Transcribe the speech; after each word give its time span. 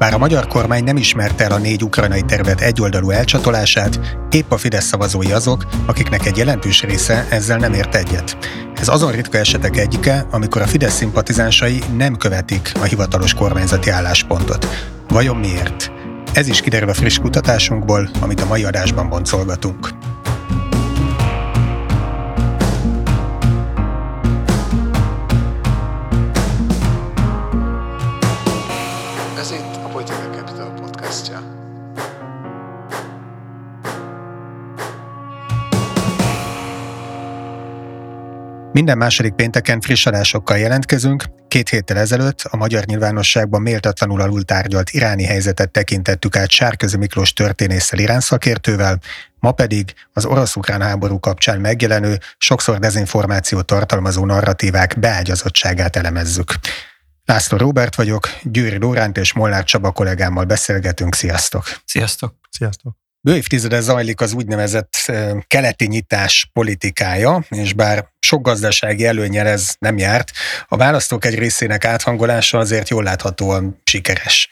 Bár 0.00 0.14
a 0.14 0.18
magyar 0.18 0.46
kormány 0.46 0.84
nem 0.84 0.96
ismerte 0.96 1.44
el 1.44 1.52
a 1.52 1.58
négy 1.58 1.82
ukrajnai 1.82 2.22
terület 2.22 2.60
egyoldalú 2.60 3.10
elcsatolását, 3.10 4.00
épp 4.30 4.50
a 4.50 4.56
Fidesz 4.56 4.84
szavazói 4.84 5.32
azok, 5.32 5.64
akiknek 5.86 6.26
egy 6.26 6.36
jelentős 6.36 6.82
része 6.82 7.26
ezzel 7.30 7.58
nem 7.58 7.72
ért 7.72 7.94
egyet. 7.94 8.36
Ez 8.74 8.88
azon 8.88 9.12
ritka 9.12 9.38
esetek 9.38 9.76
egyike, 9.76 10.26
amikor 10.30 10.62
a 10.62 10.66
Fidesz 10.66 10.94
szimpatizánsai 10.94 11.82
nem 11.96 12.16
követik 12.16 12.72
a 12.80 12.84
hivatalos 12.84 13.34
kormányzati 13.34 13.90
álláspontot. 13.90 14.66
Vajon 15.08 15.36
miért? 15.36 15.92
Ez 16.32 16.48
is 16.48 16.60
kiderül 16.60 16.88
a 16.88 16.94
friss 16.94 17.18
kutatásunkból, 17.18 18.10
amit 18.20 18.40
a 18.40 18.46
mai 18.46 18.64
adásban 18.64 19.08
boncolgatunk. 19.08 19.88
Minden 38.80 38.98
második 38.98 39.32
pénteken 39.32 39.80
friss 39.80 40.06
adásokkal 40.06 40.58
jelentkezünk. 40.58 41.24
Két 41.48 41.68
héttel 41.68 41.96
ezelőtt 41.96 42.40
a 42.50 42.56
magyar 42.56 42.84
nyilvánosságban 42.84 43.62
méltatlanul 43.62 44.20
alul 44.20 44.42
tárgyalt 44.42 44.90
iráni 44.90 45.24
helyzetet 45.24 45.70
tekintettük 45.70 46.36
át 46.36 46.50
Sárközi 46.50 46.96
Miklós 46.96 47.32
történésszel 47.32 47.98
irán 47.98 48.20
szakértővel, 48.20 49.00
ma 49.38 49.52
pedig 49.52 49.94
az 50.12 50.24
orosz-ukrán 50.24 50.82
háború 50.82 51.18
kapcsán 51.18 51.60
megjelenő, 51.60 52.18
sokszor 52.38 52.78
dezinformációt 52.78 53.66
tartalmazó 53.66 54.24
narratívák 54.24 54.98
beágyazottságát 54.98 55.96
elemezzük. 55.96 56.54
László 57.24 57.56
Róbert 57.58 57.94
vagyok, 57.94 58.28
Győri 58.42 58.76
Lóránt 58.76 59.16
és 59.16 59.32
Molnár 59.32 59.64
Csaba 59.64 59.90
kollégámmal 59.90 60.44
beszélgetünk. 60.44 61.14
Sziasztok! 61.14 61.64
Sziasztok! 61.84 62.34
Sziasztok! 62.50 63.09
Bő 63.22 63.36
évtizede 63.36 63.80
zajlik 63.80 64.20
az 64.20 64.32
úgynevezett 64.32 65.12
keleti 65.46 65.86
nyitás 65.86 66.50
politikája, 66.52 67.44
és 67.48 67.72
bár 67.72 68.08
sok 68.20 68.42
gazdasági 68.42 69.06
előnyel 69.06 69.46
ez 69.46 69.74
nem 69.78 69.98
járt, 69.98 70.30
a 70.68 70.76
választók 70.76 71.24
egy 71.24 71.34
részének 71.34 71.84
áthangolása 71.84 72.58
azért 72.58 72.88
jól 72.88 73.02
láthatóan 73.02 73.80
sikeres. 73.84 74.48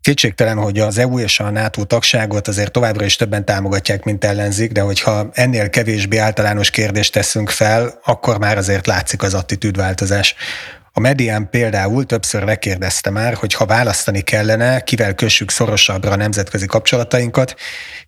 Kétségtelen, 0.00 0.56
hogy 0.56 0.78
az 0.78 0.98
EU 0.98 1.18
és 1.18 1.40
a 1.40 1.50
NATO 1.50 1.84
tagságot 1.84 2.48
azért 2.48 2.72
továbbra 2.72 3.04
is 3.04 3.16
többen 3.16 3.44
támogatják, 3.44 4.04
mint 4.04 4.24
ellenzik, 4.24 4.72
de 4.72 4.80
hogyha 4.80 5.28
ennél 5.32 5.70
kevésbé 5.70 6.16
általános 6.16 6.70
kérdést 6.70 7.12
teszünk 7.12 7.50
fel, 7.50 8.00
akkor 8.04 8.38
már 8.38 8.56
azért 8.56 8.86
látszik 8.86 9.22
az 9.22 9.34
attitűdváltozás. 9.34 10.34
A 11.00 11.02
medián 11.02 11.50
például 11.50 12.06
többször 12.06 12.44
megkérdezte 12.44 13.10
már, 13.10 13.34
hogy 13.34 13.54
ha 13.54 13.66
választani 13.66 14.20
kellene, 14.20 14.80
kivel 14.80 15.14
kössük 15.14 15.50
szorosabbra 15.50 16.10
a 16.10 16.16
nemzetközi 16.16 16.66
kapcsolatainkat. 16.66 17.54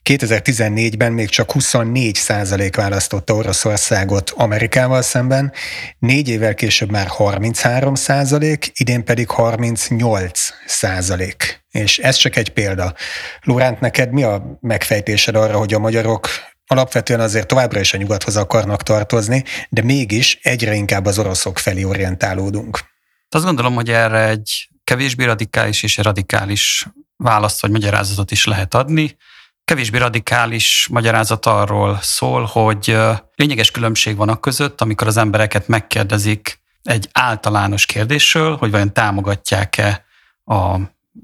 2014-ben 0.04 1.12
még 1.12 1.28
csak 1.28 1.52
24 1.52 2.14
százalék 2.14 2.76
választotta 2.76 3.34
Oroszországot 3.34 4.32
Amerikával 4.36 5.02
szemben, 5.02 5.52
négy 5.98 6.28
évvel 6.28 6.54
később 6.54 6.90
már 6.90 7.06
33 7.06 7.94
százalék, 7.94 8.70
idén 8.74 9.04
pedig 9.04 9.28
38 9.28 10.40
százalék. 10.66 11.64
És 11.70 11.98
ez 11.98 12.16
csak 12.16 12.36
egy 12.36 12.48
példa. 12.48 12.94
Lóránt, 13.42 13.80
neked 13.80 14.12
mi 14.12 14.22
a 14.22 14.58
megfejtésed 14.60 15.36
arra, 15.36 15.58
hogy 15.58 15.74
a 15.74 15.78
magyarok 15.78 16.28
alapvetően 16.72 17.20
azért 17.20 17.46
továbbra 17.46 17.80
is 17.80 17.94
a 17.94 17.96
nyugathoz 17.96 18.36
akarnak 18.36 18.82
tartozni, 18.82 19.44
de 19.68 19.82
mégis 19.82 20.38
egyre 20.42 20.74
inkább 20.74 21.06
az 21.06 21.18
oroszok 21.18 21.58
felé 21.58 21.82
orientálódunk. 21.82 22.80
Azt 23.28 23.44
gondolom, 23.44 23.74
hogy 23.74 23.90
erre 23.90 24.28
egy 24.28 24.68
kevésbé 24.84 25.24
radikális 25.24 25.82
és 25.82 25.96
radikális 25.96 26.86
választ 27.16 27.60
vagy 27.60 27.70
magyarázatot 27.70 28.30
is 28.30 28.44
lehet 28.44 28.74
adni. 28.74 29.16
Kevésbé 29.64 29.98
radikális 29.98 30.88
magyarázat 30.90 31.46
arról 31.46 31.98
szól, 32.02 32.44
hogy 32.44 32.96
lényeges 33.34 33.70
különbség 33.70 34.16
van 34.16 34.28
a 34.28 34.40
között, 34.40 34.80
amikor 34.80 35.06
az 35.06 35.16
embereket 35.16 35.68
megkérdezik 35.68 36.60
egy 36.82 37.08
általános 37.12 37.86
kérdésről, 37.86 38.56
hogy 38.56 38.70
vajon 38.70 38.92
támogatják-e 38.92 40.04
a 40.44 40.76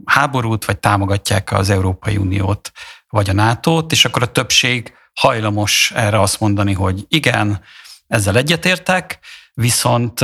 háborút, 0.05 0.65
vagy 0.65 0.79
támogatják-e 0.79 1.57
az 1.57 1.71
Európai 1.71 2.17
Uniót, 2.17 2.73
vagy 3.09 3.31
a 3.31 3.33
NATO-t, 3.33 3.93
és 3.93 4.05
akkor 4.05 4.23
a 4.23 4.33
többség 4.33 4.93
hajlamos 5.19 5.93
erre 5.95 6.21
azt 6.21 6.41
mondani, 6.41 6.73
hogy 6.73 7.05
igen, 7.09 7.61
ezzel 8.07 8.37
egyetértek, 8.37 9.19
viszont 9.55 10.21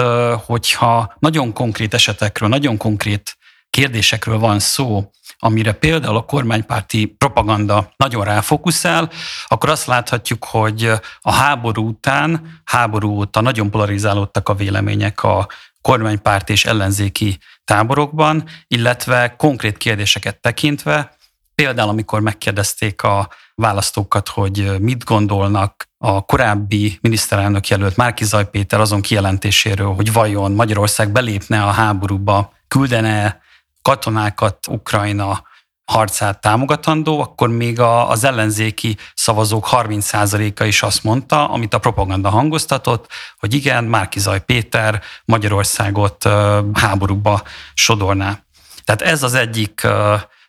hogyha 0.47 1.15
nagyon 1.19 1.53
konkrét 1.53 1.95
esetekről, 1.95 2.49
nagyon 2.49 2.77
konkrét 2.77 3.37
kérdésekről 3.71 4.39
van 4.39 4.59
szó, 4.59 5.11
amire 5.39 5.73
például 5.73 6.17
a 6.17 6.25
kormánypárti 6.25 7.07
propaganda 7.07 7.93
nagyon 7.97 8.25
ráfókuszál, 8.25 9.11
akkor 9.47 9.69
azt 9.69 9.87
láthatjuk, 9.87 10.45
hogy 10.45 10.91
a 11.21 11.33
háború 11.33 11.89
után, 11.89 12.61
háború 12.65 13.11
óta 13.11 13.41
nagyon 13.41 13.71
polarizálódtak 13.71 14.49
a 14.49 14.55
vélemények 14.55 15.23
a 15.23 15.49
kormánypárt 15.81 16.51
és 16.51 16.65
ellenzéki 16.65 17.39
táborokban, 17.65 18.45
illetve 18.67 19.35
konkrét 19.37 19.77
kérdéseket 19.77 20.41
tekintve, 20.41 21.17
például 21.55 21.89
amikor 21.89 22.21
megkérdezték 22.21 23.03
a 23.03 23.29
választókat, 23.55 24.29
hogy 24.29 24.81
mit 24.81 25.05
gondolnak 25.05 25.89
a 25.99 26.25
korábbi 26.25 26.99
miniszterelnök 27.01 27.69
jelölt 27.69 27.97
Márki 27.97 28.25
Zaj 28.25 28.51
Péter 28.51 28.81
azon 28.81 29.01
kijelentéséről, 29.01 29.95
hogy 29.95 30.13
vajon 30.13 30.53
Magyarország 30.53 31.13
belépne 31.13 31.63
a 31.63 31.71
háborúba, 31.71 32.53
küldene 32.69 33.41
katonákat 33.83 34.67
Ukrajna 34.67 35.43
harcát 35.85 36.41
támogatandó, 36.41 37.21
akkor 37.21 37.49
még 37.49 37.81
az 37.81 38.25
ellenzéki 38.25 38.97
szavazók 39.15 39.69
30%-a 39.71 40.65
is 40.65 40.83
azt 40.83 41.05
mondta, 41.05 41.49
amit 41.49 41.75
a 41.75 41.79
propaganda 41.79 42.29
hangoztatott, 42.31 43.09
hogy 43.39 43.55
igen, 43.55 43.85
Márki 43.85 44.21
Zaj 44.21 44.45
Péter 44.45 45.03
Magyarországot 45.25 46.29
háborúba 46.73 47.43
sodorná. 47.75 48.43
Tehát 48.85 49.03
ez 49.03 49.23
az 49.23 49.35
egyik 49.35 49.87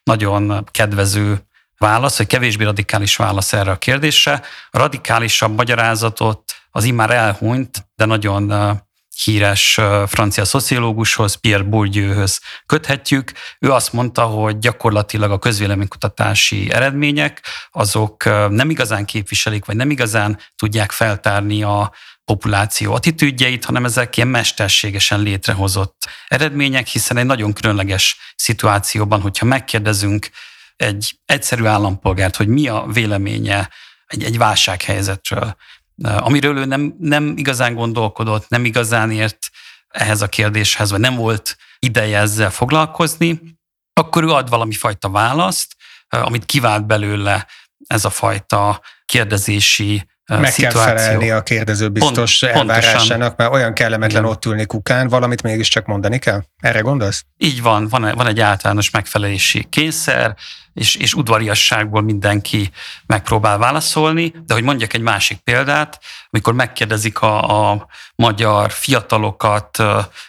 nagyon 0.04 0.64
kedvező 0.72 1.48
válasz, 1.78 2.18
vagy 2.18 2.28
kevésbé 2.28 2.63
radikális 2.63 3.16
válasz 3.16 3.53
erre 3.53 3.72
a 3.72 3.78
kérdésre. 3.78 4.41
A 4.69 4.78
radikálisabb 4.78 5.56
magyarázatot 5.56 6.56
az 6.72 6.84
immár 6.84 7.12
elhunyt, 7.12 7.88
de 7.96 8.06
nagyon 8.06 8.53
híres 9.24 9.80
francia 10.08 10.46
szociológushoz, 10.46 11.36
Pierre 11.36 11.63
Bourdieuhöz 11.63 12.40
köthetjük. 12.66 13.31
Ő 13.59 13.72
azt 13.72 13.94
mondta, 13.94 14.24
hogy 14.24 14.58
gyakorlatilag 14.58 15.31
a 15.31 15.40
közvéleménykutatási 15.40 16.72
eredmények 16.72 17.46
azok 17.72 18.24
nem 18.50 18.69
igazán 18.69 19.06
képviselik, 19.06 19.66
vagy 19.66 19.75
nem 19.75 19.90
igazán 19.90 20.40
tudják 20.56 20.92
feltárni 20.92 21.63
a 21.63 21.92
populáció 22.25 22.94
attitűdjeit, 22.94 23.66
hanem 23.66 23.86
ezek 23.86 24.18
ilyen 24.18 24.30
mesterségesen 24.30 25.19
létrehozott 25.19 26.09
eredmények, 26.28 26.88
hiszen 26.88 27.18
egy 27.18 27.25
nagyon 27.25 27.53
különleges 27.53 28.18
szituációban, 28.36 29.22
hogyha 29.22 29.46
megkérdezünk 29.46 30.30
egy 30.75 31.19
egyszerű 31.25 31.66
állampolgárt, 31.66 32.36
hogy 32.36 32.47
mi 32.47 32.68
a 32.68 32.86
véleménye 32.94 33.69
egy, 34.06 34.24
egy 34.24 34.38
válsághelyzetről, 34.38 35.56
amiről 36.03 36.58
ő 36.58 36.66
nem, 36.66 36.96
nem 37.00 37.34
igazán 37.38 37.74
gondolkodott, 37.74 38.50
nem 38.50 38.66
igazán 38.66 39.12
ért 39.12 39.50
ehhez 39.88 40.22
a 40.22 40.28
kérdéshez, 40.28 40.91
vagy 40.91 41.00
nem 41.00 41.16
volt 41.16 41.58
ideje 41.80 42.19
ezzel 42.19 42.52
foglalkozni, 42.52 43.41
akkor 43.94 44.24
ő 44.24 44.30
ad 44.30 44.50
valami 44.50 44.74
fajta 44.74 45.09
választ, 45.09 45.75
amit 46.09 46.46
kivált 46.46 46.86
belőle 46.86 47.47
ez 47.88 48.06
a 48.06 48.09
fajta 48.09 48.81
kérdezési 49.06 50.07
meg 50.28 50.52
szituáció. 50.52 50.81
kell 50.81 50.96
felelni 50.96 51.30
a 51.30 51.44
kérdező 51.44 51.90
biztos 51.90 52.40
Pont, 52.40 52.53
elvárásának, 52.72 53.38
mert 53.38 53.53
olyan 53.53 53.74
kellemetlen 53.74 54.22
Igen. 54.22 54.34
ott 54.34 54.46
ülni 54.46 54.66
kukán, 54.66 55.08
valamit 55.08 55.41
mégiscsak 55.41 55.86
mondani 55.86 56.19
kell? 56.19 56.44
Erre 56.59 56.80
gondolsz? 56.80 57.25
Így 57.38 57.62
van, 57.62 57.88
van, 57.88 58.12
van 58.16 58.28
egy 58.28 58.40
általános 58.40 58.90
megfelelési 58.90 59.68
kényszer, 59.69 60.36
és, 60.74 60.95
és 60.95 61.13
udvariasságból 61.13 62.01
mindenki 62.01 62.72
megpróbál 63.06 63.57
válaszolni, 63.57 64.33
de 64.45 64.54
hogy 64.54 64.63
mondjak 64.63 64.94
egy 64.94 65.01
másik 65.01 65.38
példát, 65.38 66.00
amikor 66.30 66.54
megkérdezik 66.54 67.22
a, 67.22 67.72
a 67.72 67.88
magyar 68.16 68.72
fiatalokat, 68.72 69.77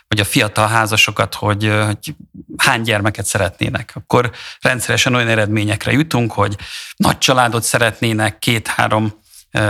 vagy 0.09 0.21
a 0.21 0.25
fiatal 0.25 0.69
házasokat, 0.69 1.35
hogy, 1.35 1.73
hogy 1.87 2.15
hány 2.57 2.83
gyermeket 2.83 3.25
szeretnének, 3.25 3.93
akkor 3.95 4.31
rendszeresen 4.61 5.15
olyan 5.15 5.29
eredményekre 5.29 5.93
jutunk, 5.93 6.33
hogy 6.33 6.57
nagy 6.97 7.19
családot 7.19 7.63
szeretnének, 7.63 8.39
két-három 8.39 9.25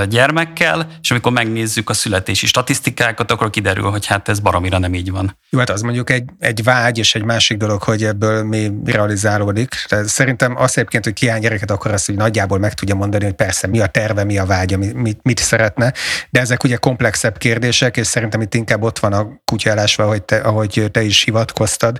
gyermekkel, 0.08 0.86
és 1.02 1.10
amikor 1.10 1.32
megnézzük 1.32 1.90
a 1.90 1.94
születési 1.94 2.46
statisztikákat, 2.46 3.30
akkor 3.30 3.50
kiderül, 3.50 3.90
hogy 3.90 4.06
hát 4.06 4.28
ez 4.28 4.40
baromira 4.40 4.78
nem 4.78 4.94
így 4.94 5.10
van. 5.10 5.38
Jó, 5.50 5.58
hát 5.58 5.70
az 5.70 5.80
mondjuk 5.80 6.10
egy, 6.10 6.24
egy 6.38 6.62
vágy, 6.62 6.98
és 6.98 7.14
egy 7.14 7.24
másik 7.24 7.56
dolog, 7.56 7.82
hogy 7.82 8.04
ebből 8.04 8.44
mi 8.44 8.72
realizálódik. 8.84 9.74
Tehát 9.88 10.06
szerintem 10.06 10.56
az 10.56 10.76
egyébként, 10.76 11.04
hogy 11.04 11.12
ki 11.12 11.28
hány 11.28 11.40
gyereket 11.40 11.70
akar, 11.70 11.92
azt 11.92 12.06
hogy 12.06 12.14
nagyjából 12.14 12.58
meg 12.58 12.74
tudja 12.74 12.94
mondani, 12.94 13.24
hogy 13.24 13.34
persze 13.34 13.66
mi 13.66 13.80
a 13.80 13.86
terve, 13.86 14.24
mi 14.24 14.38
a 14.38 14.44
vágya, 14.44 14.76
mit, 14.76 15.22
mit 15.22 15.38
szeretne, 15.38 15.92
de 16.30 16.40
ezek 16.40 16.64
ugye 16.64 16.76
komplexebb 16.76 17.38
kérdések, 17.38 17.96
és 17.96 18.06
szerintem 18.06 18.40
itt 18.40 18.54
inkább 18.54 18.82
ott 18.82 18.98
van 18.98 19.12
a 19.12 19.28
kutyálásva, 19.44 20.04
ahogy 20.04 20.22
te, 20.22 20.36
ahogy 20.36 20.88
te 20.90 21.02
is 21.02 21.22
hivatkoztad, 21.22 21.98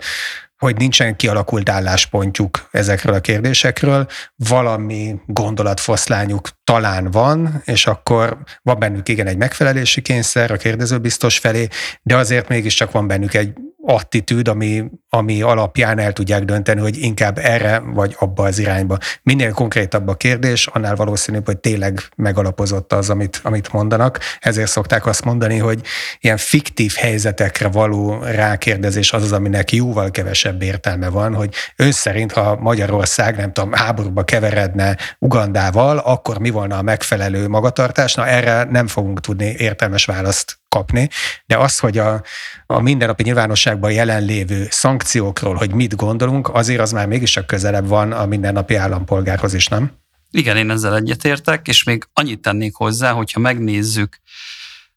hogy 0.59 0.77
nincsen 0.77 1.17
kialakult 1.17 1.69
álláspontjuk 1.69 2.69
ezekről 2.71 3.15
a 3.15 3.21
kérdésekről, 3.21 4.07
valami 4.37 5.21
gondolatfoszlányuk 5.27 6.49
talán 6.65 7.11
van, 7.11 7.63
és 7.65 7.87
akkor 7.87 8.39
van 8.63 8.79
bennük 8.79 9.09
igen 9.09 9.27
egy 9.27 9.37
megfelelési 9.37 10.03
kényszer 10.03 10.51
a 10.51 10.57
kérdező 10.57 10.99
biztos 10.99 11.39
felé, 11.39 11.69
de 12.03 12.17
azért 12.17 12.49
mégiscsak 12.49 12.91
van 12.91 13.07
bennük 13.07 13.35
egy 13.35 13.53
attitűd, 13.87 14.49
ami, 14.49 14.85
ami 15.09 15.43
alapján 15.43 15.99
el 15.99 16.13
tudják 16.13 16.45
dönteni, 16.45 16.81
hogy 16.81 16.99
inkább 16.99 17.39
erre 17.39 17.79
vagy 17.79 18.17
abba 18.19 18.45
az 18.45 18.59
irányba. 18.59 18.99
Minél 19.23 19.53
konkrétabb 19.53 20.09
a 20.09 20.15
kérdés, 20.15 20.67
annál 20.67 20.97
valószínűbb, 20.97 21.47
hogy 21.47 21.59
tényleg 21.59 22.01
megalapozott 22.17 22.93
az, 22.93 23.11
amit, 23.11 23.41
amit 23.43 23.73
mondanak. 23.73 24.19
Ezért 24.41 24.71
szokták 24.71 25.07
azt 25.07 25.25
mondani, 25.25 25.59
hogy 25.59 25.81
ilyen 26.21 26.37
fiktív 26.37 26.95
helyzetekre 26.97 27.69
való 27.69 28.19
rákérdezés 28.23 29.13
az 29.13 29.23
az, 29.23 29.33
aminek 29.33 29.73
jóval 29.73 30.11
kevesebb 30.11 30.63
értelme 30.63 31.09
van, 31.09 31.35
hogy 31.35 31.55
ön 31.77 31.93
szerint, 31.93 32.33
ha 32.33 32.57
Magyarország, 32.57 33.37
nem 33.37 33.53
tudom, 33.53 33.73
háborúba 33.73 34.25
keveredne 34.25 34.97
Ugandával, 35.19 35.99
akkor 35.99 36.39
mi 36.39 36.51
volna 36.51 36.79
a 36.79 36.83
megfelelő 36.83 37.49
magatartás? 37.49 38.15
Na 38.15 38.27
erre 38.27 38.65
nem 38.65 38.87
fogunk 38.87 39.21
tudni 39.21 39.55
értelmes 39.59 40.05
választ 40.05 40.59
kapni, 40.77 41.09
de 41.47 41.57
az, 41.57 41.79
hogy 41.79 41.99
a, 41.99 42.23
a 42.67 42.81
mindennapi 42.81 43.23
nyilvánosságban 43.23 43.93
jelenlévő 43.93 44.67
szankciókról, 44.71 45.55
hogy 45.55 45.73
mit 45.73 45.97
gondolunk, 45.97 46.55
azért 46.55 46.81
az 46.81 46.93
már 46.93 47.07
mégiscsak 47.07 47.47
közelebb 47.47 47.89
van 47.89 48.13
a 48.13 48.27
mindennapi 48.27 48.75
állampolgárhoz 48.75 49.55
is, 49.55 49.67
nem? 49.67 49.91
Igen, 50.31 50.57
én 50.57 50.71
ezzel 50.71 50.97
egyetértek, 50.97 51.69
és 51.69 51.83
még 51.83 52.09
annyit 52.13 52.41
tennék 52.41 52.75
hozzá, 52.75 53.13
hogyha 53.13 53.41
megnézzük 53.41 54.21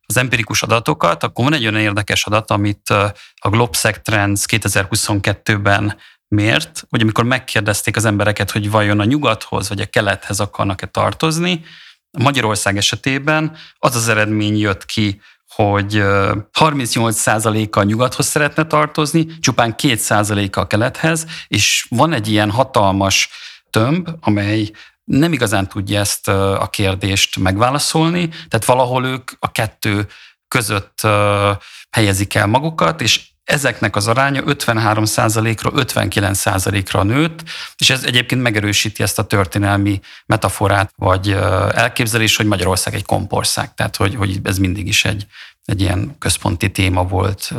az 0.06 0.18
empirikus 0.18 0.62
adatokat, 0.62 1.24
akkor 1.24 1.44
van 1.44 1.54
egy 1.54 1.62
olyan 1.62 1.76
érdekes 1.76 2.26
adat, 2.26 2.52
amit 2.52 2.90
a 3.36 3.50
Globsec 3.50 4.02
Trends 4.02 4.46
2022-ben 4.48 5.98
mért, 6.28 6.86
hogy 6.90 7.02
amikor 7.02 7.24
megkérdezték 7.24 7.96
az 7.96 8.06
embereket, 8.06 8.52
hogy 8.52 8.70
vajon 8.70 9.00
a 9.00 9.04
nyugathoz 9.04 9.70
vagy 9.70 9.81
a 9.81 9.86
kelethez 9.86 10.40
akarnak-e 10.40 10.86
tartozni, 10.86 11.64
Magyarország 12.18 12.78
esetében 12.78 13.58
az 13.78 13.96
az 13.96 14.08
eredmény 14.08 14.58
jött 14.58 14.86
ki, 14.86 15.22
hogy 15.50 16.04
38%-a 16.60 17.80
a 17.80 17.84
nyugathoz 17.84 18.25
szeretne 18.25 18.66
tartozni, 18.66 19.25
csupán 19.40 19.75
2%-a 19.78 20.60
a 20.60 20.68
kelethez, 20.68 21.25
és 21.48 21.86
van 21.90 22.13
egy 22.13 22.28
ilyen 22.28 22.51
hatalmas 22.51 23.30
tömb, 23.69 24.10
amely 24.19 24.72
nem 25.04 25.34
igazán 25.34 25.68
tudja 25.68 26.00
ezt 26.00 26.28
a 26.28 26.68
kérdést 26.72 27.40
megválaszolni, 27.40 28.28
tehát 28.28 28.66
valahol 28.66 29.06
ők 29.06 29.31
a 29.40 29.51
kettő 29.51 30.07
között 30.48 31.07
helyezik 31.90 32.36
el 32.36 32.48
magukat, 32.48 33.02
és 33.02 33.30
ezeknek 33.50 33.96
az 33.96 34.07
aránya 34.07 34.42
53%-ra 34.46 35.72
59%-ra 35.75 37.04
nőtt, 37.04 37.44
és 37.78 37.90
ez 37.90 38.04
egyébként 38.04 38.42
megerősíti 38.42 39.04
ezt 39.04 39.19
a 39.19 39.25
történelmi 39.25 40.00
metaforát, 40.25 40.94
vagy 40.96 41.31
elképzelés, 41.74 42.36
hogy 42.36 42.46
Magyarország 42.46 42.94
egy 42.94 43.06
kompország, 43.06 43.74
tehát 43.74 43.96
hogy, 43.96 44.16
hogy 44.16 44.40
ez 44.44 44.57
mindig 44.57 44.88
is 44.88 45.06
egy, 45.06 45.25
egy 45.66 45.81
ilyen 45.81 46.16
központi 46.19 46.72
téma 46.72 47.04
volt, 47.04 47.51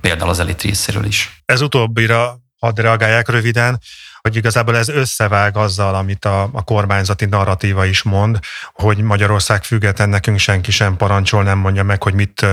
például 0.00 0.30
az 0.30 0.38
elit 0.38 0.62
részéről 0.62 1.04
is. 1.04 1.42
Ez 1.44 1.60
utóbbira 1.60 2.38
hadd 2.58 2.80
reagálják 2.80 3.28
röviden 3.28 3.80
hogy 4.28 4.36
igazából 4.36 4.76
ez 4.76 4.88
összevág 4.88 5.56
azzal, 5.56 5.94
amit 5.94 6.24
a, 6.24 6.42
a 6.52 6.62
kormányzati 6.62 7.24
narratíva 7.24 7.84
is 7.84 8.02
mond, 8.02 8.38
hogy 8.72 8.98
Magyarország 8.98 9.64
független, 9.64 10.08
nekünk 10.08 10.38
senki 10.38 10.70
sem 10.70 10.96
parancsol, 10.96 11.42
nem 11.42 11.58
mondja 11.58 11.82
meg, 11.82 12.02
hogy 12.02 12.14
mit 12.14 12.46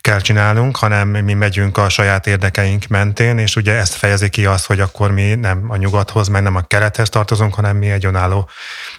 kell 0.00 0.20
csinálnunk, 0.20 0.76
hanem 0.76 1.08
mi 1.08 1.34
megyünk 1.34 1.78
a 1.78 1.88
saját 1.88 2.26
érdekeink 2.26 2.86
mentén, 2.86 3.38
és 3.38 3.56
ugye 3.56 3.72
ezt 3.72 3.94
fejezi 3.94 4.28
ki 4.28 4.46
az, 4.46 4.64
hogy 4.64 4.80
akkor 4.80 5.10
mi 5.10 5.34
nem 5.34 5.70
a 5.70 5.76
nyugathoz, 5.76 6.28
meg 6.28 6.42
nem 6.42 6.56
a 6.56 6.60
kelethez 6.60 7.08
tartozunk, 7.08 7.54
hanem 7.54 7.76
mi 7.76 7.90
egy 7.90 8.04
önálló 8.04 8.48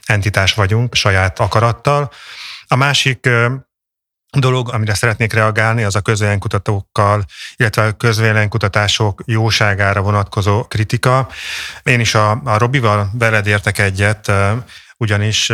entitás 0.05 0.53
vagyunk 0.53 0.95
saját 0.95 1.39
akarattal. 1.39 2.11
A 2.67 2.75
másik 2.75 3.29
dolog, 4.39 4.73
amire 4.73 4.93
szeretnék 4.93 5.33
reagálni, 5.33 5.83
az 5.83 5.95
a 5.95 6.01
közvéleménykutatókkal, 6.01 7.23
illetve 7.55 7.83
a 7.83 7.91
közvéleménykutatások 7.91 9.23
jóságára 9.25 10.01
vonatkozó 10.01 10.63
kritika. 10.63 11.27
Én 11.83 11.99
is 11.99 12.15
a, 12.15 12.31
a 12.43 12.57
Robival 12.57 13.09
veled 13.13 13.47
értek 13.47 13.77
egyet, 13.77 14.31
ugyanis 14.97 15.51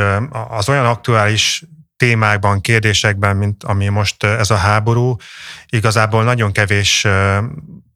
az 0.50 0.70
olyan 0.70 0.86
aktuális 0.86 1.64
témákban, 1.98 2.62
kérdésekben, 2.62 3.36
mint 3.36 3.64
ami 3.64 3.88
most 3.88 4.24
ez 4.24 4.50
a 4.50 4.56
háború, 4.56 5.16
igazából 5.70 6.24
nagyon 6.24 6.52
kevés 6.52 7.08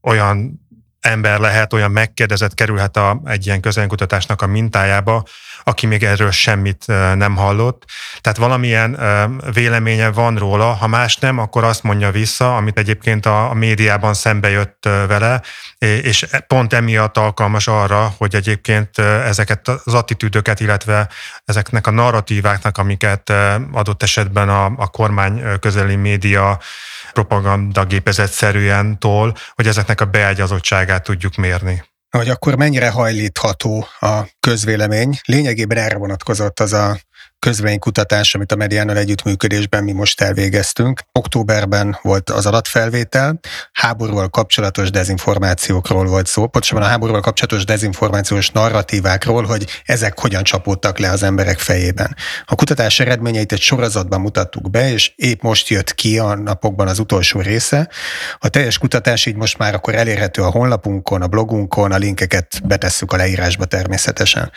olyan 0.01 0.65
ember 0.99 1.39
lehet, 1.39 1.73
olyan 1.73 1.91
megkérdezett 1.91 2.53
kerülhet 2.53 2.97
a, 2.97 3.21
egy 3.25 3.45
ilyen 3.45 3.61
közönkutatásnak 3.61 4.41
a 4.41 4.47
mintájába, 4.47 5.23
aki 5.67 5.85
még 5.85 6.03
erről 6.03 6.31
semmit 6.31 6.83
nem 7.15 7.35
hallott. 7.35 7.85
Tehát 8.21 8.37
valamilyen 8.37 8.99
véleménye 9.53 10.11
van 10.11 10.35
róla, 10.35 10.65
ha 10.65 10.87
más 10.87 11.17
nem, 11.17 11.37
akkor 11.37 11.63
azt 11.63 11.83
mondja 11.83 12.11
vissza, 12.11 12.55
amit 12.55 12.77
egyébként 12.77 13.25
a, 13.25 13.53
médiában 13.53 14.13
szembe 14.13 14.49
jött 14.49 14.89
vele, 15.07 15.41
és 15.77 16.25
pont 16.47 16.73
emiatt 16.73 17.17
alkalmas 17.17 17.67
arra, 17.67 18.13
hogy 18.17 18.35
egyébként 18.35 18.97
ezeket 18.97 19.67
az 19.67 19.93
attitűdöket, 19.93 20.59
illetve 20.59 21.09
ezeknek 21.45 21.87
a 21.87 21.91
narratíváknak, 21.91 22.77
amiket 22.77 23.33
adott 23.71 24.03
esetben 24.03 24.49
a, 24.49 24.65
a 24.65 24.87
kormány 24.87 25.59
közeli 25.59 25.95
média 25.95 26.59
propagandagépezet 27.13 28.31
tól, 28.99 29.33
hogy 29.53 29.67
ezeknek 29.67 30.01
a 30.01 30.05
beágyazottságát 30.05 31.03
tudjuk 31.03 31.35
mérni 31.35 31.83
hogy 32.17 32.29
akkor 32.29 32.55
mennyire 32.55 32.89
hajlítható 32.89 33.87
a 33.99 34.21
közvélemény. 34.39 35.19
Lényegében 35.25 35.77
erre 35.77 35.97
vonatkozott 35.97 36.59
az 36.59 36.73
a 36.73 36.97
közvénykutatás, 37.39 38.35
amit 38.35 38.51
a 38.51 38.55
mediánal 38.55 38.97
együttműködésben 38.97 39.83
mi 39.83 39.91
most 39.91 40.21
elvégeztünk. 40.21 41.01
Októberben 41.11 41.97
volt 42.01 42.29
az 42.29 42.45
adatfelvétel, 42.45 43.39
háborúval 43.71 44.29
kapcsolatos 44.29 44.89
dezinformációkról 44.89 46.05
volt 46.05 46.27
szó, 46.27 46.47
pontosabban 46.47 46.83
a 46.83 46.87
háborúval 46.87 47.21
kapcsolatos 47.21 47.65
dezinformációs 47.65 48.49
narratívákról, 48.49 49.43
hogy 49.43 49.65
ezek 49.85 50.19
hogyan 50.19 50.43
csapódtak 50.43 50.97
le 50.97 51.09
az 51.09 51.23
emberek 51.23 51.59
fejében. 51.59 52.15
A 52.45 52.55
kutatás 52.55 52.99
eredményeit 52.99 53.51
egy 53.51 53.61
sorozatban 53.61 54.21
mutattuk 54.21 54.69
be, 54.69 54.91
és 54.91 55.11
épp 55.15 55.41
most 55.41 55.67
jött 55.67 55.95
ki 55.95 56.19
a 56.19 56.35
napokban 56.35 56.87
az 56.87 56.99
utolsó 56.99 57.39
része. 57.39 57.89
A 58.39 58.47
teljes 58.47 58.77
kutatás 58.77 59.25
így 59.25 59.35
most 59.35 59.57
már 59.57 59.73
akkor 59.73 59.95
elérhető 59.95 60.41
a 60.41 60.49
honlapunkon, 60.49 61.21
a 61.21 61.27
blogunkon, 61.27 61.91
a 61.91 61.97
linkeket 61.97 62.61
betesszük 62.63 63.13
a 63.13 63.17
leírásba 63.17 63.65
természetesen. 63.65 64.51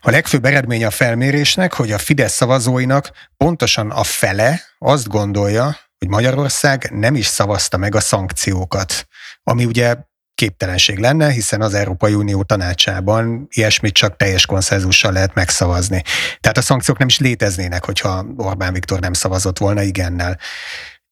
A 0.00 0.10
legfőbb 0.10 0.44
eredménye 0.44 0.86
a 0.86 0.90
felmérésnek, 0.90 1.72
hogy 1.72 1.92
a 1.92 1.98
Fidesz 2.16 2.34
szavazóinak 2.34 3.10
pontosan 3.36 3.90
a 3.90 4.02
fele 4.02 4.60
azt 4.78 5.08
gondolja, 5.08 5.76
hogy 5.98 6.08
Magyarország 6.08 6.90
nem 6.90 7.14
is 7.14 7.26
szavazta 7.26 7.76
meg 7.76 7.94
a 7.94 8.00
szankciókat, 8.00 9.06
ami 9.42 9.64
ugye 9.64 9.96
képtelenség 10.34 10.98
lenne, 10.98 11.30
hiszen 11.30 11.62
az 11.62 11.74
Európai 11.74 12.14
Unió 12.14 12.42
tanácsában 12.42 13.46
ilyesmit 13.50 13.94
csak 13.94 14.16
teljes 14.16 14.46
konszenzussal 14.46 15.12
lehet 15.12 15.34
megszavazni. 15.34 16.02
Tehát 16.40 16.58
a 16.58 16.62
szankciók 16.62 16.98
nem 16.98 17.08
is 17.08 17.18
léteznének, 17.18 17.84
hogyha 17.84 18.26
Orbán 18.36 18.72
Viktor 18.72 19.00
nem 19.00 19.12
szavazott 19.12 19.58
volna 19.58 19.82
igennel. 19.82 20.38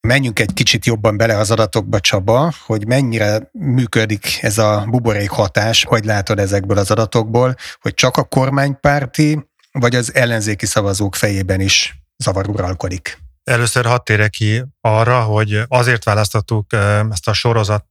Menjünk 0.01 0.39
egy 0.39 0.53
kicsit 0.53 0.87
jobban 0.87 1.17
bele 1.17 1.39
az 1.39 1.51
adatokba, 1.51 2.01
Csaba, 2.01 2.53
hogy 2.67 2.87
mennyire 2.87 3.51
működik 3.53 4.39
ez 4.41 4.59
a 4.59 4.87
buborék 4.91 5.31
hatás, 5.31 5.85
hogy 5.85 6.05
látod 6.05 6.39
ezekből 6.39 6.79
az 6.79 6.91
adatokból, 6.91 7.55
hogy 7.81 7.95
csak 7.95 8.17
a 8.17 8.25
kormánypárti 8.25 9.53
vagy 9.79 9.95
az 9.95 10.15
ellenzéki 10.15 10.67
szavazók 10.67 11.15
fejében 11.15 11.61
is 11.61 11.95
zavar 12.17 12.49
uralkodik? 12.49 13.24
Először 13.45 13.85
hadd 13.85 14.05
térek 14.05 14.31
ki 14.31 14.65
arra, 14.81 15.21
hogy 15.21 15.63
azért 15.69 16.05
választottuk 16.05 16.73
ezt 17.11 17.29
a 17.29 17.33
sorozat 17.33 17.85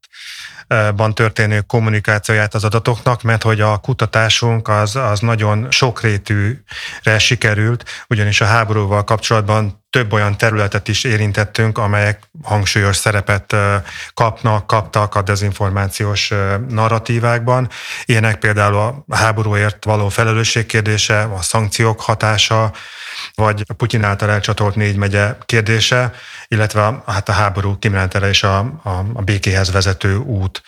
ban 0.96 1.16
történő 1.16 1.62
kommunikációját 1.62 2.54
az 2.54 2.64
adatoknak, 2.64 3.22
mert 3.22 3.44
hogy 3.44 3.62
a 3.62 3.78
kutatásunk 3.78 4.68
az, 4.68 4.96
az 4.96 5.20
nagyon 5.20 5.68
sokrétűre 5.72 7.20
sikerült, 7.20 7.90
ugyanis 8.08 8.42
a 8.42 8.46
háborúval 8.46 9.04
kapcsolatban 9.04 9.86
több 9.90 10.14
olyan 10.14 10.38
területet 10.38 10.88
is 10.88 11.04
érintettünk, 11.04 11.78
amelyek 11.78 12.24
hangsúlyos 12.44 12.96
szerepet 12.96 13.56
kapnak, 14.14 14.68
kaptak 14.68 15.16
a 15.16 15.22
dezinformációs 15.22 16.34
narratívákban. 16.68 17.70
Ilyenek 18.06 18.40
például 18.40 18.78
a 19.08 19.16
háborúért 19.16 19.86
való 19.86 20.10
felelősség 20.10 20.66
kérdése, 20.66 21.22
a 21.22 21.42
szankciók 21.42 22.02
hatása, 22.02 22.72
vagy 23.36 23.64
a 23.68 23.74
Putyin 23.74 24.04
által 24.04 24.30
elcsatolt 24.30 24.76
négy 24.76 24.96
megye 24.96 25.36
kérdése, 25.46 26.14
illetve 26.48 27.02
hát 27.06 27.30
a 27.30 27.32
háború 27.32 27.78
kimenetele 27.80 28.28
és 28.28 28.44
a, 28.44 28.58
a, 28.84 28.90
a 29.14 29.22
békéhez 29.22 29.72
vezető 29.72 30.16
út. 30.18 30.62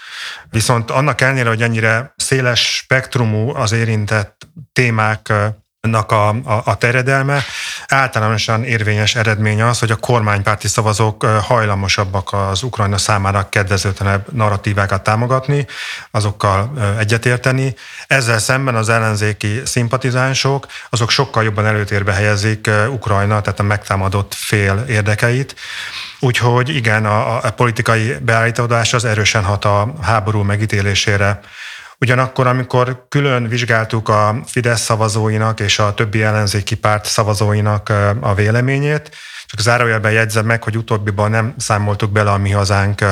Viszont 0.49 0.91
annak 0.91 1.21
ellenére, 1.21 1.49
hogy 1.49 1.61
ennyire 1.61 2.13
széles 2.15 2.75
spektrumú 2.75 3.55
az 3.55 3.71
érintett 3.71 4.47
témák 4.73 5.33
a, 5.93 6.29
a, 6.29 6.61
a 6.65 6.77
teredelme. 6.77 7.43
Általánosan 7.87 8.63
érvényes 8.63 9.15
eredmény 9.15 9.61
az, 9.61 9.79
hogy 9.79 9.91
a 9.91 9.95
kormánypárti 9.95 10.67
szavazók 10.67 11.25
hajlamosabbak 11.25 12.33
az 12.33 12.63
Ukrajna 12.63 12.97
számára 12.97 13.49
kedvezőtlenebb 13.49 14.33
narratívákat 14.33 15.03
támogatni, 15.03 15.65
azokkal 16.11 16.71
egyetérteni. 16.99 17.75
Ezzel 18.07 18.39
szemben 18.39 18.75
az 18.75 18.89
ellenzéki 18.89 19.61
szimpatizánsok, 19.65 20.65
azok 20.89 21.09
sokkal 21.09 21.43
jobban 21.43 21.65
előtérbe 21.65 22.13
helyezik 22.13 22.69
Ukrajna, 22.89 23.41
tehát 23.41 23.59
a 23.59 23.63
megtámadott 23.63 24.33
fél 24.33 24.85
érdekeit. 24.87 25.55
Úgyhogy 26.19 26.75
igen, 26.75 27.05
a, 27.05 27.43
a 27.43 27.51
politikai 27.51 28.15
beállítódás 28.21 28.93
az 28.93 29.05
erősen 29.05 29.43
hat 29.43 29.65
a 29.65 29.93
háború 30.01 30.41
megítélésére. 30.41 31.39
Ugyanakkor, 31.99 32.47
amikor 32.47 33.05
külön 33.09 33.47
vizsgáltuk 33.47 34.09
a 34.09 34.35
Fidesz 34.45 34.81
szavazóinak 34.81 35.59
és 35.59 35.79
a 35.79 35.93
többi 35.93 36.23
ellenzéki 36.23 36.75
párt 36.75 37.05
szavazóinak 37.05 37.89
a 38.19 38.33
véleményét, 38.33 39.11
csak 39.45 39.59
zárójelben 39.59 40.11
jegyzem 40.11 40.45
meg, 40.45 40.63
hogy 40.63 40.77
utóbbiban 40.77 41.29
nem 41.29 41.53
számoltuk 41.57 42.11
bele 42.11 42.31
a 42.31 42.37
mi 42.37 42.51
hazánk 42.51 43.05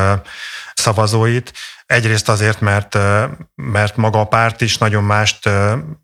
szavazóit. 0.73 1.53
Egyrészt 1.85 2.29
azért, 2.29 2.61
mert, 2.61 2.97
mert 3.55 3.95
maga 3.95 4.19
a 4.19 4.25
párt 4.25 4.61
is 4.61 4.77
nagyon 4.77 5.03
mást 5.03 5.49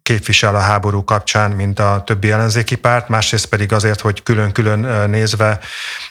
képvisel 0.02 0.56
a 0.56 0.60
háború 0.60 1.04
kapcsán, 1.04 1.52
mint 1.52 1.80
a 1.80 2.04
többi 2.06 2.32
ellenzéki 2.32 2.76
párt, 2.76 3.08
másrészt 3.08 3.46
pedig 3.46 3.74
azért, 3.74 4.02
hogy 4.02 4.24
külön-külön 4.24 5.10
nézve 5.10 5.60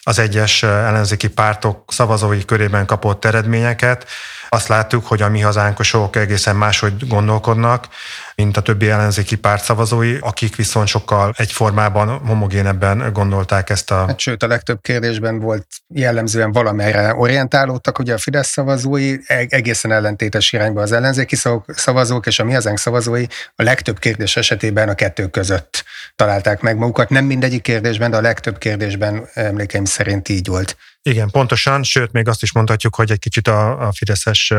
az 0.03 0.19
egyes 0.19 0.63
ellenzéki 0.63 1.29
pártok 1.29 1.93
szavazói 1.93 2.45
körében 2.45 2.87
kapott 2.87 3.25
eredményeket, 3.25 4.07
azt 4.49 4.69
láttuk, 4.69 5.07
hogy 5.07 5.23
a 5.23 5.29
mi 5.29 5.41
hazánkosok 5.41 6.17
egészen 6.17 6.57
máshogy 6.57 7.09
gondolkodnak, 7.09 7.89
mint 8.35 8.57
a 8.57 8.61
többi 8.61 8.91
ellenzéki 8.91 9.37
párt 9.37 9.65
szavazói, 9.65 10.17
akik 10.21 10.57
viszont 10.57 10.89
sokkal 10.89 11.35
egyformában, 11.37 12.19
homogénebben 12.27 13.13
gondolták 13.13 13.71
ezt 13.71 13.91
a... 13.91 14.07
Hát, 14.07 14.19
sőt, 14.19 14.43
a 14.43 14.47
legtöbb 14.47 14.81
kérdésben 14.81 15.41
volt 15.41 15.67
jellemzően 15.95 16.53
valamelyre 16.53 17.15
orientálódtak, 17.15 17.99
ugye 17.99 18.15
a 18.15 18.19
Fidesz 18.19 18.49
szavazói 18.49 19.17
e- 19.27 19.47
egészen 19.49 19.93
ellentétes 19.93 20.53
irányba 20.53 20.83
az 20.83 20.93
ellenzéki 20.93 21.37
szavazók, 21.67 22.27
és 22.27 22.39
a 22.39 22.45
mi 22.45 22.53
hazánk 22.53 22.79
szavazói 22.79 23.25
a 23.57 23.63
legtöbb 23.63 23.99
kérdés 23.99 24.37
esetében 24.37 24.89
a 24.89 24.95
kettő 24.95 25.27
között 25.27 25.85
találták 26.17 26.61
meg 26.61 26.77
magukat. 26.77 27.09
Nem 27.09 27.25
mindegyik 27.25 27.63
kérdésben, 27.63 28.11
de 28.11 28.17
a 28.17 28.21
legtöbb 28.21 28.59
kérdésben 28.59 29.29
emlékeim 29.35 29.85
szerint 29.85 30.29
így 30.29 30.47
volt. 30.47 30.77
Igen, 31.03 31.31
pontosan, 31.31 31.83
sőt, 31.83 32.13
még 32.13 32.29
azt 32.29 32.43
is 32.43 32.53
mondhatjuk, 32.53 32.95
hogy 32.95 33.11
egy 33.11 33.19
kicsit 33.19 33.49
a, 33.49 33.87
a 33.87 33.93
fideszes 33.93 34.55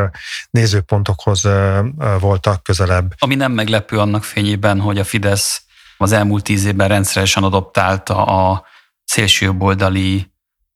nézőpontokhoz 0.49 1.47
voltak 2.19 2.63
közelebb. 2.63 3.13
Ami 3.17 3.35
nem 3.35 3.51
meglepő 3.51 3.99
annak 3.99 4.23
fényében, 4.23 4.79
hogy 4.79 4.99
a 4.99 5.03
Fidesz 5.03 5.63
az 5.97 6.11
elmúlt 6.11 6.43
tíz 6.43 6.65
évben 6.65 6.87
rendszeresen 6.87 7.43
adoptálta 7.43 8.25
a 8.25 8.65
szélsőjobboldali 9.05 10.31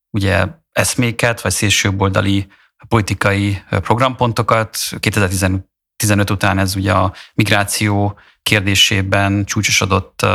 ugye, 0.10 0.48
eszméket, 0.72 1.42
vagy 1.42 1.52
szélsőjobboldali 1.52 2.48
politikai 2.88 3.64
programpontokat. 3.70 4.78
2015 5.00 6.30
után 6.30 6.60
ez 6.60 6.76
ugye 6.76 6.92
a 6.92 7.14
migráció 7.34 8.20
kérdésében 8.44 9.46
csúcsosodott 9.46 10.26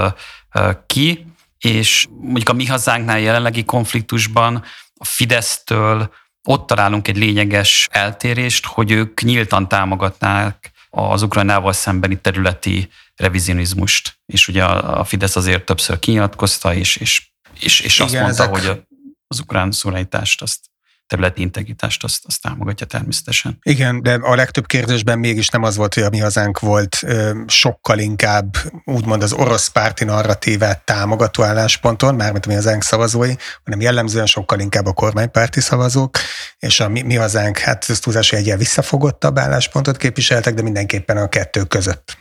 ki, 0.87 1.27
és 1.59 2.07
mondjuk 2.21 2.49
a 2.49 2.53
mi 2.53 2.67
hazánknál 2.67 3.19
jelenlegi 3.19 3.65
konfliktusban 3.65 4.65
a 4.99 5.05
Fidesztől 5.05 6.15
ott 6.49 6.67
találunk 6.67 7.09
egy 7.09 7.17
lényeges 7.17 7.89
eltérést, 7.91 8.67
hogy 8.67 8.91
ők 8.91 9.23
nyíltan 9.23 9.69
támogatnák 9.69 10.73
az 10.91 11.23
Ukrajnával 11.23 11.73
szembeni 11.73 12.21
területi 12.21 12.89
revizionizmust. 13.15 14.19
És 14.27 14.49
ugye 14.49 14.65
a 14.65 15.05
Fidesz 15.05 15.37
azért 15.37 15.65
többször 15.65 15.99
kinyilatkozta, 15.99 16.75
és, 16.75 16.97
és, 16.97 17.31
és, 17.61 17.81
és 17.81 18.01
azt 18.01 18.15
mondta, 18.15 18.31
ezek... 18.31 18.49
hogy 18.49 18.83
az 19.27 19.41
ukrán 19.41 19.71
szuverenitást 19.71 20.43
azt 20.43 20.71
területi 21.09 21.41
integritást 21.41 22.05
azt, 22.05 22.23
azt 22.27 22.43
támogatja 22.43 22.87
természetesen. 22.87 23.59
Igen, 23.63 24.03
de 24.03 24.15
a 24.15 24.35
legtöbb 24.35 24.67
kérdésben 24.67 25.19
mégis 25.19 25.49
nem 25.49 25.63
az 25.63 25.77
volt, 25.77 25.95
hogy 25.95 26.03
a 26.03 26.09
mi 26.09 26.19
hazánk 26.19 26.59
volt 26.59 26.99
sokkal 27.47 27.99
inkább 27.99 28.57
úgymond 28.85 29.23
az 29.23 29.33
orosz 29.33 29.69
párti 29.69 30.05
narratívát 30.05 30.85
támogató 30.85 31.43
állásponton, 31.43 32.15
mármint 32.15 32.45
a 32.45 32.49
mi 32.49 32.55
hazánk 32.55 32.83
szavazói, 32.83 33.35
hanem 33.65 33.81
jellemzően 33.81 34.27
sokkal 34.27 34.61
inkább 34.61 34.87
a 34.87 34.93
kormánypárti 34.93 35.61
szavazók, 35.61 36.19
és 36.59 36.81
a 36.81 36.89
mi, 36.89 37.03
mi 37.03 37.15
hazánk, 37.15 37.59
hát 37.59 37.85
ez 37.89 37.99
túlzás, 37.99 38.33
egy 38.33 38.47
ilyen 38.47 38.59
visszafogottabb 38.59 39.39
álláspontot 39.39 39.97
képviseltek, 39.97 40.55
de 40.55 40.63
mindenképpen 40.63 41.17
a 41.17 41.29
kettő 41.29 41.65
között. 41.65 42.19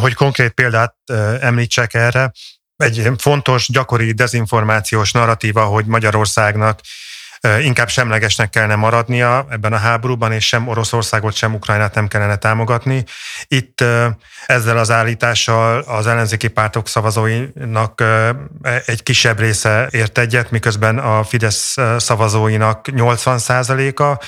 Hogy 0.00 0.14
konkrét 0.14 0.52
példát 0.52 0.94
említsek 1.40 1.94
erre, 1.94 2.32
egy 2.76 3.10
fontos, 3.18 3.68
gyakori 3.68 4.12
dezinformációs 4.12 5.12
narratíva, 5.12 5.64
hogy 5.64 5.86
Magyarországnak 5.86 6.80
inkább 7.62 7.88
semlegesnek 7.88 8.50
kellene 8.50 8.74
maradnia 8.74 9.46
ebben 9.50 9.72
a 9.72 9.76
háborúban, 9.76 10.32
és 10.32 10.46
sem 10.46 10.68
Oroszországot, 10.68 11.34
sem 11.34 11.54
Ukrajnát 11.54 11.94
nem 11.94 12.08
kellene 12.08 12.36
támogatni. 12.36 13.04
Itt 13.46 13.84
ezzel 14.46 14.78
az 14.78 14.90
állítással 14.90 15.80
az 15.80 16.06
ellenzéki 16.06 16.48
pártok 16.48 16.88
szavazóinak 16.88 18.02
egy 18.86 19.02
kisebb 19.02 19.38
része 19.38 19.88
ért 19.90 20.18
egyet, 20.18 20.50
miközben 20.50 20.98
a 20.98 21.24
Fidesz 21.24 21.76
szavazóinak 21.98 22.92
80 22.92 23.38
a 23.96 24.18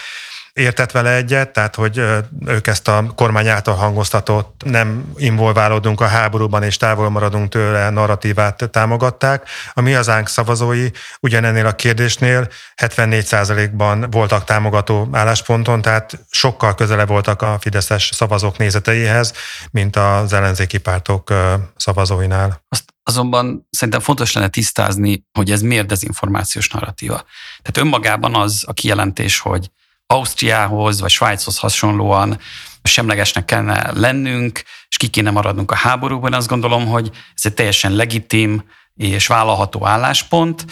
értett 0.52 0.90
vele 0.90 1.14
egyet, 1.14 1.52
tehát 1.52 1.75
hogy 1.75 2.02
ők 2.47 2.66
ezt 2.66 2.88
a 2.88 3.12
kormány 3.14 3.49
által 3.49 3.75
hangoztatott 3.75 4.62
nem 4.64 5.12
involválódunk 5.16 6.00
a 6.00 6.07
háborúban 6.07 6.62
és 6.62 6.76
távol 6.76 7.11
maradunk 7.11 7.49
tőle 7.49 7.90
narratívát 7.90 8.71
támogatták. 8.71 9.49
A 9.73 9.80
mi 9.80 9.92
hazánk 9.92 10.28
szavazói 10.28 10.88
ugyanennél 11.21 11.66
a 11.66 11.73
kérdésnél 11.73 12.49
74%-ban 12.83 14.07
voltak 14.11 14.45
támogató 14.45 15.09
állásponton, 15.12 15.83
tehát 15.83 16.25
sokkal 16.30 16.75
közele 16.75 17.07
voltak 17.07 17.42
a 17.42 17.59
fideszes 17.61 18.11
szavazók 18.12 18.59
nézeteihez, 18.59 19.33
mint 19.71 19.97
az 19.97 20.33
ellenzéki 20.33 20.78
pártok 20.78 21.33
szavazóinál. 21.76 22.62
Azt 22.69 22.85
Azonban 23.02 23.66
szerintem 23.71 24.02
fontos 24.02 24.33
lenne 24.33 24.49
tisztázni, 24.49 25.25
hogy 25.33 25.50
ez 25.50 25.62
miért 25.62 25.87
dezinformációs 25.87 26.69
narratíva. 26.69 27.25
Tehát 27.62 27.76
önmagában 27.76 28.35
az 28.35 28.64
a 28.66 28.73
kijelentés, 28.73 29.38
hogy 29.38 29.71
Ausztriához 30.12 31.00
vagy 31.00 31.10
Svájchoz 31.10 31.58
hasonlóan 31.58 32.38
semlegesnek 32.82 33.44
kellene 33.44 33.90
lennünk, 33.94 34.62
és 34.88 34.96
ki 34.96 35.08
kéne 35.08 35.30
maradnunk 35.30 35.70
a 35.70 35.74
háborúban, 35.74 36.32
azt 36.32 36.48
gondolom, 36.48 36.86
hogy 36.86 37.10
ez 37.34 37.44
egy 37.44 37.54
teljesen 37.54 37.92
legitim 37.92 38.64
és 38.96 39.26
vállalható 39.26 39.86
álláspont, 39.86 40.64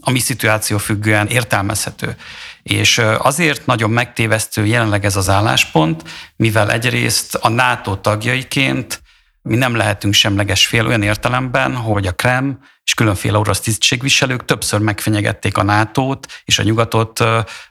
ami 0.00 0.18
szituáció 0.18 0.78
függően 0.78 1.26
értelmezhető. 1.26 2.16
És 2.62 2.98
azért 3.18 3.66
nagyon 3.66 3.90
megtévesztő 3.90 4.66
jelenleg 4.66 5.04
ez 5.04 5.16
az 5.16 5.28
álláspont, 5.28 6.02
mivel 6.36 6.70
egyrészt 6.70 7.34
a 7.34 7.48
NATO 7.48 7.96
tagjaiként 7.96 9.02
mi 9.46 9.56
nem 9.56 9.74
lehetünk 9.74 10.14
semleges 10.14 10.66
fél 10.66 10.86
olyan 10.86 11.02
értelemben, 11.02 11.76
hogy 11.76 12.06
a 12.06 12.12
Krem 12.12 12.58
és 12.84 12.94
különféle 12.94 13.38
orosz 13.38 13.60
tisztségviselők 13.60 14.44
többször 14.44 14.80
megfenyegették 14.80 15.56
a 15.56 15.62
nato 15.62 16.18
és 16.44 16.58
a 16.58 16.62
nyugatot 16.62 17.24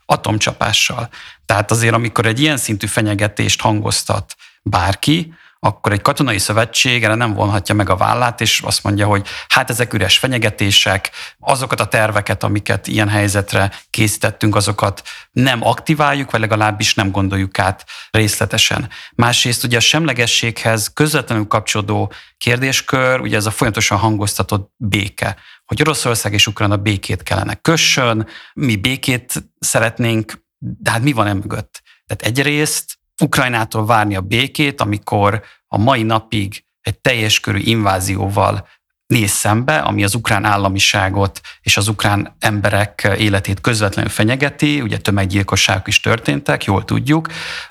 atomcsapással. 0.05 1.09
Tehát 1.45 1.71
azért, 1.71 1.93
amikor 1.93 2.25
egy 2.25 2.39
ilyen 2.39 2.57
szintű 2.57 2.87
fenyegetést 2.87 3.61
hangoztat 3.61 4.35
bárki, 4.61 5.33
akkor 5.65 5.91
egy 5.91 6.01
katonai 6.01 6.37
szövetség 6.37 7.03
erre 7.03 7.15
nem 7.15 7.33
vonhatja 7.33 7.75
meg 7.75 7.89
a 7.89 7.95
vállát, 7.95 8.41
és 8.41 8.61
azt 8.61 8.83
mondja, 8.83 9.07
hogy 9.07 9.27
hát 9.47 9.69
ezek 9.69 9.93
üres 9.93 10.17
fenyegetések, 10.17 11.11
azokat 11.39 11.79
a 11.79 11.87
terveket, 11.87 12.43
amiket 12.43 12.87
ilyen 12.87 13.09
helyzetre 13.09 13.71
készítettünk, 13.89 14.55
azokat 14.55 15.01
nem 15.31 15.67
aktiváljuk, 15.67 16.31
vagy 16.31 16.39
legalábbis 16.39 16.93
nem 16.93 17.11
gondoljuk 17.11 17.59
át 17.59 17.85
részletesen. 18.11 18.89
Másrészt 19.15 19.63
ugye 19.63 19.77
a 19.77 19.79
semlegességhez 19.79 20.91
közvetlenül 20.93 21.47
kapcsolódó 21.47 22.13
kérdéskör, 22.37 23.19
ugye 23.19 23.35
ez 23.35 23.45
a 23.45 23.51
folyamatosan 23.51 23.97
hangoztatott 23.97 24.71
béke, 24.77 25.35
hogy 25.65 25.81
Oroszország 25.81 26.33
és 26.33 26.47
Ukrajna 26.47 26.77
békét 26.77 27.23
kellene 27.23 27.55
kössön, 27.55 28.27
mi 28.53 28.75
békét 28.75 29.33
szeretnénk, 29.59 30.43
de 30.57 30.91
hát 30.91 31.01
mi 31.01 31.11
van 31.11 31.27
emögött? 31.27 31.81
Tehát 32.05 32.37
egyrészt 32.37 32.97
Ukrajnától 33.23 33.85
várni 33.85 34.15
a 34.15 34.21
békét, 34.21 34.81
amikor 34.81 35.43
a 35.67 35.77
mai 35.77 36.03
napig 36.03 36.65
egy 36.81 36.99
teljes 36.99 37.39
körű 37.39 37.59
invázióval 37.59 38.67
néz 39.07 39.31
szembe, 39.31 39.77
ami 39.77 40.03
az 40.03 40.15
ukrán 40.15 40.45
államiságot 40.45 41.41
és 41.61 41.77
az 41.77 41.87
ukrán 41.87 42.35
emberek 42.39 43.07
életét 43.17 43.61
közvetlenül 43.61 44.11
fenyegeti, 44.11 44.81
ugye 44.81 44.97
tömeggyilkosságok 44.97 45.87
is 45.87 45.99
történtek, 45.99 46.63
jól 46.63 46.85
tudjuk, 46.85 47.27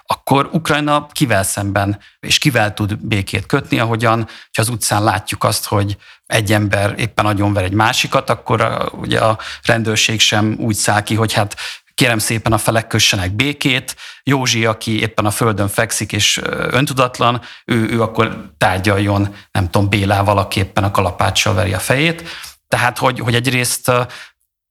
akkor 0.07 0.49
Ukrajna 0.53 1.07
kivel 1.07 1.43
szemben 1.43 1.99
és 2.21 2.39
kivel 2.39 2.75
tud 2.75 2.99
békét 2.99 3.47
kötni, 3.47 3.79
ahogyan, 3.79 4.19
ha 4.27 4.63
az 4.63 4.69
utcán 4.69 5.03
látjuk 5.03 5.45
azt, 5.45 5.65
hogy 5.65 5.97
egy 6.27 6.53
ember 6.53 6.95
éppen 6.97 7.27
agyonver 7.27 7.65
egy 7.65 7.73
másikat, 7.73 8.31
akkor 8.31 8.61
a, 8.61 8.89
ugye 8.93 9.21
a 9.21 9.39
rendőrség 9.63 10.21
sem 10.21 10.57
úgy 10.59 10.75
száll 10.75 11.03
ki, 11.03 11.15
hogy 11.15 11.33
hát 11.33 11.57
kérem 11.95 12.19
szépen 12.19 12.53
a 12.53 12.59
felek 12.59 12.87
kössenek 12.87 13.33
békét, 13.33 13.97
Józsi, 14.23 14.65
aki 14.65 15.01
éppen 15.01 15.27
a 15.27 15.31
földön 15.31 15.69
fekszik 15.69 16.13
és 16.13 16.41
öntudatlan, 16.71 17.41
ő, 17.65 17.89
ő 17.89 18.03
akkor 18.03 18.53
tárgyaljon, 18.59 19.35
nem 19.51 19.71
tudom, 19.71 19.89
Bélával, 19.89 20.39
aki 20.39 20.61
éppen 20.61 20.85
a 20.85 20.91
kalapáccsal 20.91 21.55
veri 21.55 21.75
a 21.75 21.79
fejét. 21.79 22.29
Tehát, 22.69 22.99
hogy, 22.99 23.19
hogy 23.19 23.35
egyrészt 23.35 23.91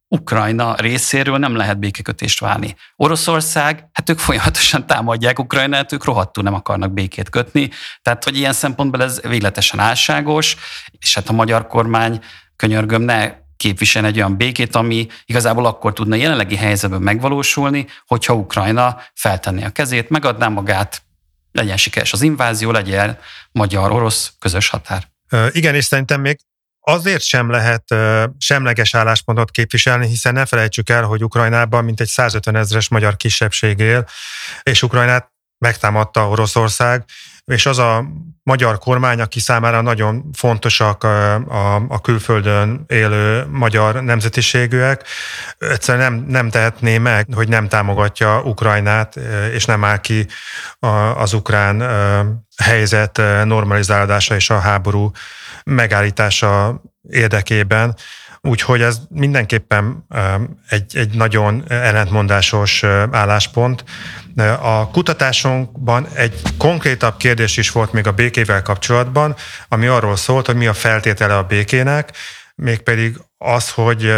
Ukrajna 0.07 0.75
részéről 0.75 1.37
nem 1.37 1.55
lehet 1.55 1.79
békekötést 1.79 2.39
válni. 2.39 2.75
Oroszország, 2.95 3.89
hát 3.93 4.09
ők 4.09 4.19
folyamatosan 4.19 4.85
támadják 4.85 5.39
Ukrajnát, 5.39 5.91
ők 5.91 6.03
rohadtul 6.03 6.43
nem 6.43 6.53
akarnak 6.53 6.91
békét 6.91 7.29
kötni, 7.29 7.69
tehát 8.01 8.23
hogy 8.23 8.37
ilyen 8.37 8.53
szempontból 8.53 9.03
ez 9.03 9.21
végletesen 9.21 9.79
álságos, 9.79 10.55
és 10.99 11.15
hát 11.15 11.29
a 11.29 11.33
magyar 11.33 11.67
kormány 11.67 12.21
könyörgöm 12.55 13.01
ne 13.01 13.31
képvisel 13.63 14.05
egy 14.05 14.17
olyan 14.17 14.37
békét, 14.37 14.75
ami 14.75 15.07
igazából 15.25 15.65
akkor 15.65 15.93
tudna 15.93 16.15
jelenlegi 16.15 16.55
helyzetben 16.55 17.01
megvalósulni, 17.01 17.87
hogyha 18.05 18.33
Ukrajna 18.33 19.01
feltenné 19.13 19.63
a 19.63 19.69
kezét, 19.69 20.09
megadná 20.09 20.47
magát, 20.47 21.01
legyen 21.51 21.77
sikeres 21.77 22.13
az 22.13 22.21
invázió, 22.21 22.71
legyen 22.71 23.17
magyar-orosz 23.51 24.33
közös 24.39 24.69
határ. 24.69 25.03
Igen, 25.51 25.75
és 25.75 25.85
szerintem 25.85 26.21
még 26.21 26.39
azért 26.79 27.23
sem 27.23 27.49
lehet 27.49 27.83
semleges 28.37 28.95
álláspontot 28.95 29.51
képviselni, 29.51 30.07
hiszen 30.07 30.33
ne 30.33 30.45
felejtsük 30.45 30.89
el, 30.89 31.03
hogy 31.03 31.23
Ukrajnában 31.23 31.83
mintegy 31.83 32.07
150 32.07 32.55
ezres 32.55 32.87
magyar 32.87 33.15
kisebbség 33.15 33.79
él, 33.79 34.07
és 34.63 34.81
Ukrajnát 34.83 35.31
megtámadta 35.57 36.29
Oroszország, 36.29 37.03
és 37.45 37.65
az 37.65 37.77
a 37.77 38.05
magyar 38.43 38.77
kormány, 38.77 39.21
aki 39.21 39.39
számára 39.39 39.81
nagyon 39.81 40.29
fontosak 40.33 41.03
a, 41.03 41.35
a, 41.87 42.01
külföldön 42.01 42.83
élő 42.87 43.45
magyar 43.51 44.03
nemzetiségűek, 44.03 45.07
egyszerűen 45.57 46.13
nem, 46.13 46.25
nem 46.27 46.49
tehetné 46.49 46.97
meg, 46.97 47.27
hogy 47.33 47.47
nem 47.47 47.67
támogatja 47.67 48.41
Ukrajnát, 48.41 49.15
és 49.53 49.65
nem 49.65 49.83
áll 49.83 49.97
ki 49.97 50.27
az 51.17 51.33
ukrán 51.33 51.83
helyzet 52.57 53.21
normalizálása 53.43 54.35
és 54.35 54.49
a 54.49 54.59
háború 54.59 55.11
megállítása 55.63 56.81
érdekében. 57.09 57.95
Úgyhogy 58.41 58.81
ez 58.81 59.01
mindenképpen 59.09 60.05
egy, 60.69 60.97
egy 60.97 61.15
nagyon 61.15 61.63
ellentmondásos 61.67 62.83
álláspont. 63.11 63.83
A 64.61 64.89
kutatásunkban 64.89 66.07
egy 66.13 66.41
konkrétabb 66.57 67.17
kérdés 67.17 67.57
is 67.57 67.71
volt 67.71 67.91
még 67.91 68.07
a 68.07 68.11
békével 68.11 68.61
kapcsolatban, 68.61 69.35
ami 69.69 69.87
arról 69.87 70.15
szólt, 70.15 70.45
hogy 70.45 70.55
mi 70.55 70.67
a 70.67 70.73
feltétele 70.73 71.37
a 71.37 71.43
békének, 71.43 72.11
mégpedig 72.55 73.17
az, 73.37 73.69
hogy 73.69 74.13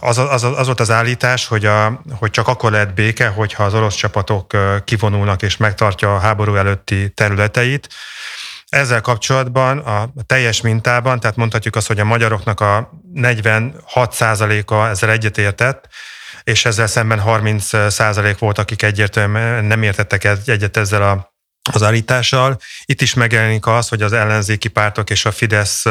az, 0.00 0.18
az, 0.18 0.42
az 0.44 0.66
volt 0.66 0.80
az 0.80 0.90
állítás, 0.90 1.46
hogy, 1.46 1.64
a, 1.64 2.02
hogy 2.18 2.30
csak 2.30 2.48
akkor 2.48 2.70
lehet 2.70 2.94
béke, 2.94 3.28
hogyha 3.28 3.64
az 3.64 3.74
orosz 3.74 3.94
csapatok 3.94 4.56
kivonulnak 4.84 5.42
és 5.42 5.56
megtartja 5.56 6.14
a 6.14 6.18
háború 6.18 6.54
előtti 6.54 7.10
területeit. 7.10 7.88
Ezzel 8.68 9.00
kapcsolatban 9.00 9.78
a 9.78 10.10
teljes 10.26 10.60
mintában, 10.60 11.20
tehát 11.20 11.36
mondhatjuk 11.36 11.76
azt, 11.76 11.86
hogy 11.86 12.00
a 12.00 12.04
magyaroknak 12.04 12.60
a 12.60 12.90
46%-a 13.14 14.86
ezzel 14.86 15.10
egyetértett, 15.10 15.88
és 16.48 16.64
ezzel 16.64 16.86
szemben 16.86 17.22
30% 17.26 18.36
volt, 18.38 18.58
akik 18.58 18.82
egyértelműen 18.82 19.64
nem 19.64 19.82
értettek 19.82 20.24
egyet 20.46 20.76
ezzel 20.76 21.02
a 21.02 21.36
az 21.72 21.82
állítással. 21.82 22.60
Itt 22.84 23.00
is 23.00 23.14
megjelenik 23.14 23.66
az, 23.66 23.88
hogy 23.88 24.02
az 24.02 24.12
ellenzéki 24.12 24.68
pártok 24.68 25.10
és 25.10 25.24
a 25.24 25.30
Fidesz 25.30 25.84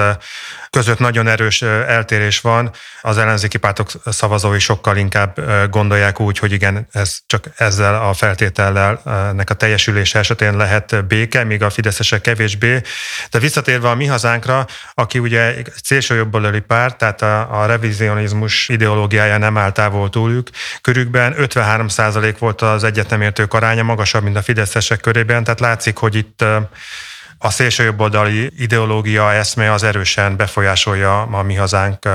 között 0.70 1.00
nagyon 1.00 1.28
erős 1.28 1.62
eltérés 1.62 2.42
van. 2.42 2.72
Az 3.02 3.18
ellenzéki 3.18 3.58
pártok 3.58 3.90
szavazói 4.06 4.60
sokkal 4.60 4.98
inkább 4.98 5.40
gondolják 5.70 6.20
úgy, 6.20 6.40
hogy 6.40 6.52
igen, 6.52 6.88
ez 6.92 7.20
csak 7.26 7.46
ezzel 7.56 8.08
a 8.08 8.14
feltétellel 8.14 9.02
nek 9.34 9.50
a 9.50 9.54
teljesülés 9.54 10.16
esetén 10.16 10.58
lehet 10.58 11.08
béke, 11.08 11.44
míg 11.44 11.64
a 11.64 11.70
fideszesek 11.70 12.22
kevésbé. 12.22 12.82
De 13.30 13.40
visszatérve 13.40 13.90
a 13.90 13.96
mi 13.96 14.06
hazánkra, 14.06 14.66
aki 14.94 15.20
ugye 15.20 15.56
szélső 15.84 16.16
jobboldali 16.16 16.60
párt, 16.60 16.98
tehát 16.98 17.22
a, 17.22 17.62
a 17.62 17.66
revizionizmus 17.66 18.70
ideológiája 18.70 19.38
nem 19.38 19.58
áll 19.58 19.72
távol 19.72 20.10
túlük, 20.10 20.50
körükben 20.82 21.36
53% 21.38 22.36
volt 22.40 22.62
az 22.62 22.84
egyetemértők 22.84 23.54
aránya, 23.54 23.84
magasabb, 23.84 24.24
mint 24.24 24.38
a 24.38 24.42
fideszesek 24.42 25.00
körében, 25.00 25.44
tehát 25.44 25.60
látszik, 25.60 25.98
hogy 25.98 26.16
itt 26.16 26.44
a 27.38 27.50
szélsőjobboldali 27.50 28.52
ideológia 28.58 29.34
eszme 29.34 29.72
az 29.72 29.84
erősen 29.84 30.36
befolyásolja 30.36 31.22
a 31.22 31.42
mi 31.42 31.56
hazánk 31.56 32.08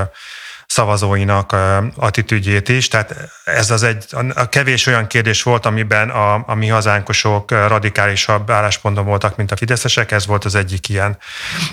szavazóinak 0.72 1.56
attitűdjét 1.96 2.68
is. 2.68 2.88
Tehát 2.88 3.14
ez 3.44 3.70
az 3.70 3.82
egy, 3.82 4.04
a 4.34 4.48
kevés 4.48 4.86
olyan 4.86 5.06
kérdés 5.06 5.42
volt, 5.42 5.66
amiben 5.66 6.10
a, 6.10 6.44
a 6.46 6.54
mi 6.54 6.68
hazánkosok 6.68 7.50
radikálisabb 7.50 8.50
állásponton 8.50 9.04
voltak, 9.04 9.36
mint 9.36 9.52
a 9.52 9.56
fideszesek, 9.56 10.10
ez 10.10 10.26
volt 10.26 10.44
az 10.44 10.54
egyik 10.54 10.88
ilyen. 10.88 11.18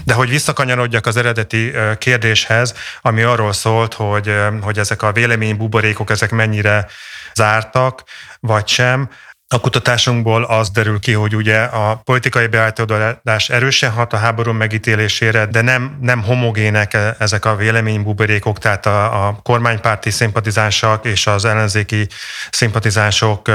De 0.05 0.13
hogy 0.13 0.29
visszakanyarodjak 0.29 1.05
az 1.05 1.17
eredeti 1.17 1.73
kérdéshez, 1.97 2.73
ami 3.01 3.21
arról 3.21 3.53
szólt, 3.53 3.93
hogy, 3.93 4.35
hogy 4.61 4.79
ezek 4.79 5.01
a 5.01 5.11
véleménybuborékok, 5.11 6.09
ezek 6.09 6.31
mennyire 6.31 6.87
zártak, 7.33 8.03
vagy 8.39 8.67
sem, 8.67 9.09
a 9.55 9.59
kutatásunkból 9.59 10.43
az 10.43 10.69
derül 10.69 10.99
ki, 10.99 11.13
hogy 11.13 11.35
ugye 11.35 11.61
a 11.61 11.95
politikai 11.95 12.47
beállítódás 12.47 13.49
erősen 13.49 13.91
hat 13.91 14.13
a 14.13 14.17
háború 14.17 14.51
megítélésére, 14.51 15.45
de 15.45 15.61
nem, 15.61 15.97
nem 16.01 16.23
homogének 16.23 16.93
e, 16.93 17.15
ezek 17.19 17.45
a 17.45 17.55
véleménybuborékok, 17.55 18.59
tehát 18.59 18.85
a, 18.85 19.27
a 19.27 19.39
kormánypárti 19.43 20.09
szimpatizánsok 20.09 21.05
és 21.05 21.27
az 21.27 21.45
ellenzéki 21.45 22.07
szimpatizánsok 22.51 23.49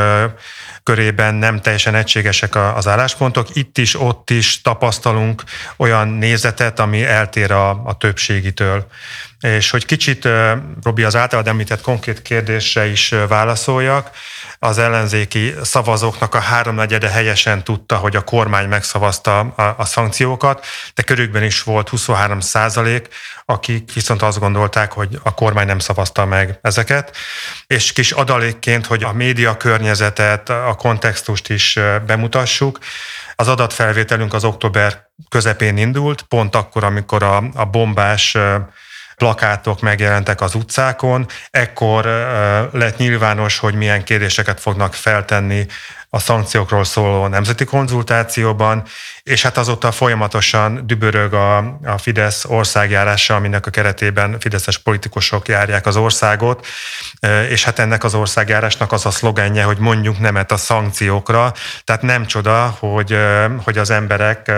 körében 0.85 1.35
nem 1.35 1.61
teljesen 1.61 1.95
egységesek 1.95 2.55
az 2.57 2.87
álláspontok. 2.87 3.57
Itt 3.57 3.79
is, 3.79 4.01
ott 4.01 4.31
is 4.31 4.61
tapasztalunk 4.61 5.43
olyan 5.77 6.09
nézetet, 6.09 6.81
ami 6.81 7.05
eltér 7.05 7.51
a, 7.51 7.71
a 7.71 7.97
többségitől. 7.99 8.87
És 9.41 9.71
hogy 9.71 9.85
kicsit, 9.85 10.29
Robi, 10.83 11.03
az 11.03 11.17
általad 11.17 11.49
említett 11.49 11.81
konkrét 11.81 12.23
kérdésre 12.23 12.87
is 12.87 13.15
válaszoljak, 13.29 14.11
az 14.59 14.79
ellenzéki 14.79 15.55
szavazóknak 15.63 16.35
a 16.35 16.39
háromnegyede 16.39 17.09
helyesen 17.09 17.65
tudta, 17.65 17.97
hogy 17.97 18.17
a 18.17 18.25
kormány 18.25 18.69
megszavazta 18.69 19.39
a, 19.39 19.75
a 19.77 19.85
szankciókat, 19.85 20.67
de 20.95 21.03
körükben 21.03 21.43
is 21.43 21.63
volt 21.63 21.89
23 21.89 22.41
százalék, 22.41 23.09
akik 23.45 23.93
viszont 23.93 24.23
azt 24.23 24.39
gondolták, 24.39 24.93
hogy 24.93 25.19
a 25.23 25.35
kormány 25.35 25.67
nem 25.67 25.79
szavazta 25.79 26.25
meg 26.25 26.59
ezeket. 26.63 27.17
És 27.67 27.93
kis 27.93 28.11
adalékként, 28.11 28.87
hogy 28.87 29.03
a 29.03 29.13
média 29.13 29.57
környezetet, 29.57 30.49
a 30.49 30.75
kontextust 30.79 31.49
is 31.51 31.79
bemutassuk, 32.07 32.79
az 33.37 33.49
adatfelvételünk 33.49 34.35
az 34.35 34.45
október 34.45 35.09
közepén 35.29 35.77
indult, 35.77 36.23
pont 36.23 36.55
akkor, 36.55 36.85
amikor 36.85 37.23
a, 37.23 37.43
a 37.55 37.65
bombás 37.65 38.37
plakátok 39.17 39.81
megjelentek 39.81 40.41
az 40.41 40.55
utcákon, 40.55 41.27
ekkor 41.51 42.05
lett 42.73 42.97
nyilvános, 42.97 43.59
hogy 43.59 43.75
milyen 43.75 44.05
kérdéseket 44.05 44.61
fognak 44.61 44.95
feltenni 44.95 45.67
a 46.15 46.19
szankciókról 46.19 46.85
szóló 46.85 47.27
nemzeti 47.27 47.65
konzultációban, 47.65 48.83
és 49.23 49.43
hát 49.43 49.57
azóta 49.57 49.93
folyamatosan 49.93 50.87
dübörög 50.87 51.33
a, 51.33 51.57
a 51.85 51.99
Fidesz 51.99 52.45
országjárása, 52.45 53.35
aminek 53.35 53.67
a 53.67 53.71
keretében 53.71 54.41
fideszes 54.41 54.79
politikusok 54.79 55.49
járják 55.49 55.87
az 55.87 55.97
országot, 55.97 56.67
és 57.49 57.65
hát 57.65 57.79
ennek 57.79 58.05
az 58.05 58.15
országjárásnak 58.15 58.93
az 58.93 59.07
a 59.07 59.11
szlogenje, 59.11 59.65
hogy 59.65 59.79
mondjuk 59.79 60.19
nemet 60.19 60.53
a 60.53 60.57
szankciókra, 60.57 61.53
tehát 61.85 62.03
nem 62.03 62.27
csoda, 62.27 62.77
hogy, 62.79 63.19
hogy 63.65 63.79
az 63.79 63.91
emberek 63.91 64.53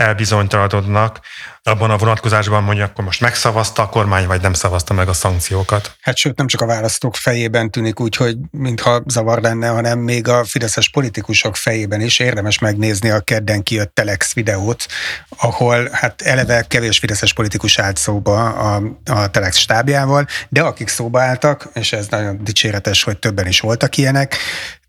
elbizonytalanodnak 0.00 1.20
abban 1.62 1.90
a 1.90 1.96
vonatkozásban, 1.96 2.64
hogy 2.64 2.80
akkor 2.80 3.04
most 3.04 3.20
megszavazta 3.20 3.82
a 3.82 3.88
kormány, 3.88 4.26
vagy 4.26 4.40
nem 4.40 4.52
szavazta 4.52 4.94
meg 4.94 5.08
a 5.08 5.12
szankciókat. 5.12 5.96
Hát 6.00 6.16
sőt, 6.16 6.36
nem 6.36 6.46
csak 6.46 6.60
a 6.60 6.66
választók 6.66 7.16
fejében 7.16 7.70
tűnik 7.70 8.00
úgy, 8.00 8.16
hogy 8.16 8.36
mintha 8.50 9.02
zavar 9.06 9.40
lenne, 9.40 9.68
hanem 9.68 9.98
még 9.98 10.28
a 10.28 10.44
fideszes 10.44 10.88
politikusok 10.88 11.56
fejében 11.56 12.00
is 12.00 12.18
érdemes 12.18 12.58
megnézni 12.58 13.10
a 13.10 13.20
kedden 13.20 13.62
kijött 13.62 13.94
Telex 13.94 14.34
videót, 14.34 14.86
ahol 15.28 15.88
hát 15.92 16.22
eleve 16.22 16.62
kevés 16.62 16.98
fideszes 16.98 17.32
politikus 17.32 17.78
állt 17.78 17.96
szóba 17.96 18.48
a, 18.48 18.82
a 19.04 19.30
Telex 19.30 19.56
stábjával, 19.56 20.26
de 20.48 20.62
akik 20.62 20.88
szóba 20.88 21.20
álltak, 21.20 21.68
és 21.72 21.92
ez 21.92 22.06
nagyon 22.08 22.44
dicséretes, 22.44 23.02
hogy 23.02 23.18
többen 23.18 23.46
is 23.46 23.60
voltak 23.60 23.96
ilyenek, 23.96 24.36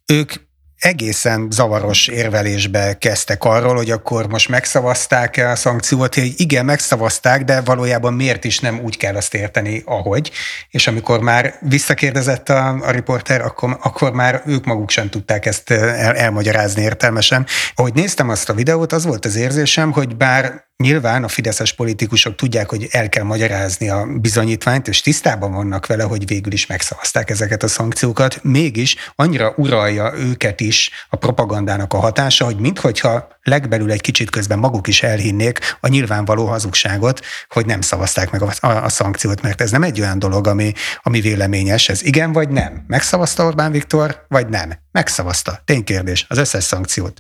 ők 0.06 0.34
egészen 0.82 1.48
zavaros 1.52 2.08
érvelésbe 2.08 2.98
kezdtek 2.98 3.44
arról, 3.44 3.76
hogy 3.76 3.91
akkor 3.91 4.28
most 4.28 4.50
megszavazták 4.50 5.38
a 5.52 5.56
szankciót, 5.56 6.15
hogy 6.15 6.34
igen, 6.38 6.65
megszavazták, 6.65 7.44
de 7.44 7.62
valójában 7.62 8.13
miért 8.13 8.44
is 8.44 8.60
nem 8.60 8.80
úgy 8.84 8.98
kell 8.98 9.15
azt 9.15 9.34
érteni, 9.34 9.82
ahogy. 9.86 10.32
És 10.70 10.88
amikor 10.88 11.20
már 11.20 11.58
visszakérdezett 11.60 12.50
a, 12.50 12.67
a 12.67 12.91
riporter, 12.91 13.41
akkor, 13.41 13.78
akkor 13.82 14.12
már 14.12 14.41
ők 14.46 14.65
maguk 14.65 14.89
sem 14.89 15.10
tudták 15.10 15.46
ezt 15.46 15.72
el, 15.72 16.15
elmagyarázni 16.15 16.82
értelmesen. 16.82 17.46
Ahogy 17.76 17.94
néztem 17.94 18.30
azt 18.30 18.50
a 18.50 18.54
videót, 18.54 18.94
az 18.94 19.06
volt 19.06 19.26
az 19.26 19.36
érzésem, 19.36 19.91
hogy 19.91 20.17
bár 20.17 20.70
nyilván 20.82 21.24
a 21.24 21.28
fideszes 21.28 21.74
politikusok 21.74 22.36
tudják, 22.36 22.70
hogy 22.70 22.88
el 22.91 23.10
kell 23.10 23.24
magyarázni 23.24 23.89
a 23.89 24.08
bizonyítványt, 24.22 24.88
és 24.88 25.02
tisztában 25.02 25.52
vannak 25.52 25.86
vele, 25.86 26.04
hogy 26.04 26.28
végül 26.28 26.52
is 26.52 26.65
megszavazták 26.65 27.30
ezeket 27.30 27.63
a 27.63 27.67
szankciókat, 27.67 28.44
mégis 28.44 28.96
annyira 29.15 29.54
uralja 29.58 30.13
őket 30.17 30.60
is 30.60 30.91
a 31.10 31.15
propagandának 31.15 31.94
a 31.94 31.98
hatása, 32.00 32.46
hogy 32.46 32.58
minthogyha 32.58 33.28
legbelül 33.44 33.91
egy 33.91 34.02
kicsit 34.02 34.30
közben 34.30 34.60
maguk 34.60 34.88
is 34.88 35.04
elhinnék 35.04 35.60
a 35.80 35.88
nyilvánvaló 35.88 36.46
hazugságot, 36.46 37.22
hogy 37.50 37.65
nem 37.65 37.82
szavazták 37.82 38.32
meg 38.32 38.41
a, 38.41 38.54
a, 38.60 38.67
a 38.67 38.89
szankciót, 38.89 39.41
mert 39.41 39.62
ez 39.62 39.72
nem 39.72 39.84
egy 39.84 40.02
olyan 40.02 40.20
dolog, 40.20 40.48
ami, 40.48 40.74
ami 41.04 41.22
véleményes, 41.22 41.89
ez 41.89 42.04
igen 42.04 42.32
vagy 42.32 42.50
nem. 42.50 42.84
Megszavazta 42.88 43.46
Orbán 43.46 43.72
Viktor, 43.72 44.26
vagy 44.28 44.48
nem? 44.48 44.72
Megszavazta. 44.91 45.62
Ténykérdés, 45.65 46.26
az 46.30 46.38
összes 46.38 46.63
szankciót 46.63 47.20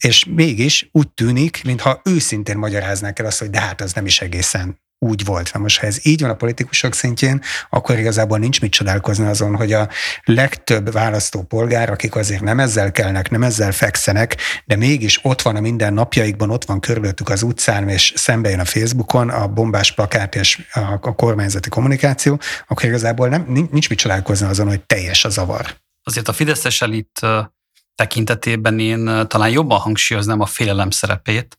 és 0.00 0.24
mégis 0.24 0.88
úgy 0.92 1.08
tűnik, 1.08 1.60
mintha 1.64 2.00
őszintén 2.04 2.56
magyaráznák 2.56 3.18
el 3.18 3.26
azt, 3.26 3.38
hogy 3.38 3.50
de 3.50 3.60
hát 3.60 3.80
az 3.80 3.92
nem 3.92 4.06
is 4.06 4.20
egészen 4.20 4.78
úgy 5.02 5.24
volt. 5.24 5.52
Na 5.52 5.60
most, 5.60 5.80
ha 5.80 5.86
ez 5.86 5.98
így 6.02 6.20
van 6.20 6.30
a 6.30 6.34
politikusok 6.34 6.94
szintjén, 6.94 7.42
akkor 7.70 7.98
igazából 7.98 8.38
nincs 8.38 8.60
mit 8.60 8.72
csodálkozni 8.72 9.26
azon, 9.26 9.56
hogy 9.56 9.72
a 9.72 9.88
legtöbb 10.24 10.92
választópolgár, 10.92 11.90
akik 11.90 12.14
azért 12.14 12.42
nem 12.42 12.60
ezzel 12.60 12.92
kelnek, 12.92 13.30
nem 13.30 13.42
ezzel 13.42 13.72
fekszenek, 13.72 14.36
de 14.64 14.76
mégis 14.76 15.20
ott 15.22 15.42
van 15.42 15.56
a 15.56 15.60
minden 15.60 15.92
napjaikban, 15.92 16.50
ott 16.50 16.64
van 16.64 16.80
körülöttük 16.80 17.28
az 17.28 17.42
utcán, 17.42 17.88
és 17.88 18.12
szembe 18.16 18.50
jön 18.50 18.60
a 18.60 18.64
Facebookon 18.64 19.28
a 19.28 19.48
bombás 19.48 19.92
plakát 19.94 20.34
és 20.34 20.66
a, 20.72 20.80
a 21.00 21.14
kormányzati 21.14 21.68
kommunikáció, 21.68 22.40
akkor 22.68 22.84
igazából 22.84 23.28
nem, 23.28 23.44
nincs 23.48 23.88
mit 23.88 23.98
csodálkozni 23.98 24.46
azon, 24.46 24.68
hogy 24.68 24.84
teljes 24.84 25.24
a 25.24 25.28
zavar. 25.28 25.76
Azért 26.02 26.28
a 26.28 26.32
Fideszes 26.32 26.82
elit 26.82 27.20
tekintetében 27.94 28.78
én 28.78 29.26
talán 29.28 29.50
jobban 29.50 29.78
hangsúlyoznám 29.78 30.40
a 30.40 30.46
félelem 30.46 30.90
szerepét. 30.90 31.58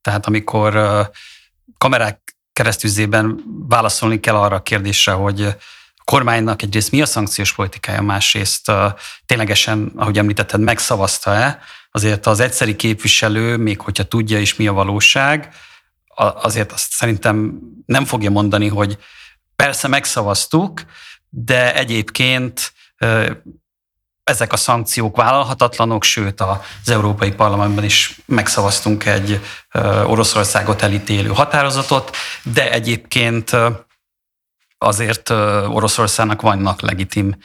Tehát 0.00 0.26
amikor 0.26 0.72
kamerák 1.78 2.36
keresztüzében 2.52 3.42
válaszolni 3.68 4.20
kell 4.20 4.34
arra 4.36 4.56
a 4.56 4.62
kérdésre, 4.62 5.12
hogy 5.12 5.42
a 5.42 5.56
kormánynak 6.04 6.62
egyrészt 6.62 6.90
mi 6.90 7.00
a 7.02 7.06
szankciós 7.06 7.54
politikája, 7.54 8.02
másrészt 8.02 8.72
ténylegesen, 9.26 9.92
ahogy 9.96 10.18
említetted, 10.18 10.60
megszavazta-e, 10.60 11.58
azért 11.90 12.26
az 12.26 12.40
egyszeri 12.40 12.76
képviselő, 12.76 13.56
még 13.56 13.80
hogyha 13.80 14.04
tudja 14.04 14.40
is 14.40 14.56
mi 14.56 14.66
a 14.66 14.72
valóság, 14.72 15.54
azért 16.16 16.72
azt 16.72 16.92
szerintem 16.92 17.58
nem 17.86 18.04
fogja 18.04 18.30
mondani, 18.30 18.68
hogy 18.68 18.98
persze 19.56 19.88
megszavaztuk, 19.88 20.82
de 21.28 21.74
egyébként 21.74 22.72
ezek 24.24 24.52
a 24.52 24.56
szankciók 24.56 25.16
vállalhatatlanok, 25.16 26.02
sőt 26.02 26.40
az 26.40 26.90
Európai 26.90 27.32
Parlamentben 27.32 27.84
is 27.84 28.20
megszavaztunk 28.26 29.04
egy 29.04 29.40
Oroszországot 30.06 30.82
elítélő 30.82 31.28
határozatot, 31.28 32.16
de 32.42 32.72
egyébként 32.72 33.50
azért 34.78 35.30
Oroszországnak 35.68 36.40
vannak 36.40 36.80
legitim 36.80 37.36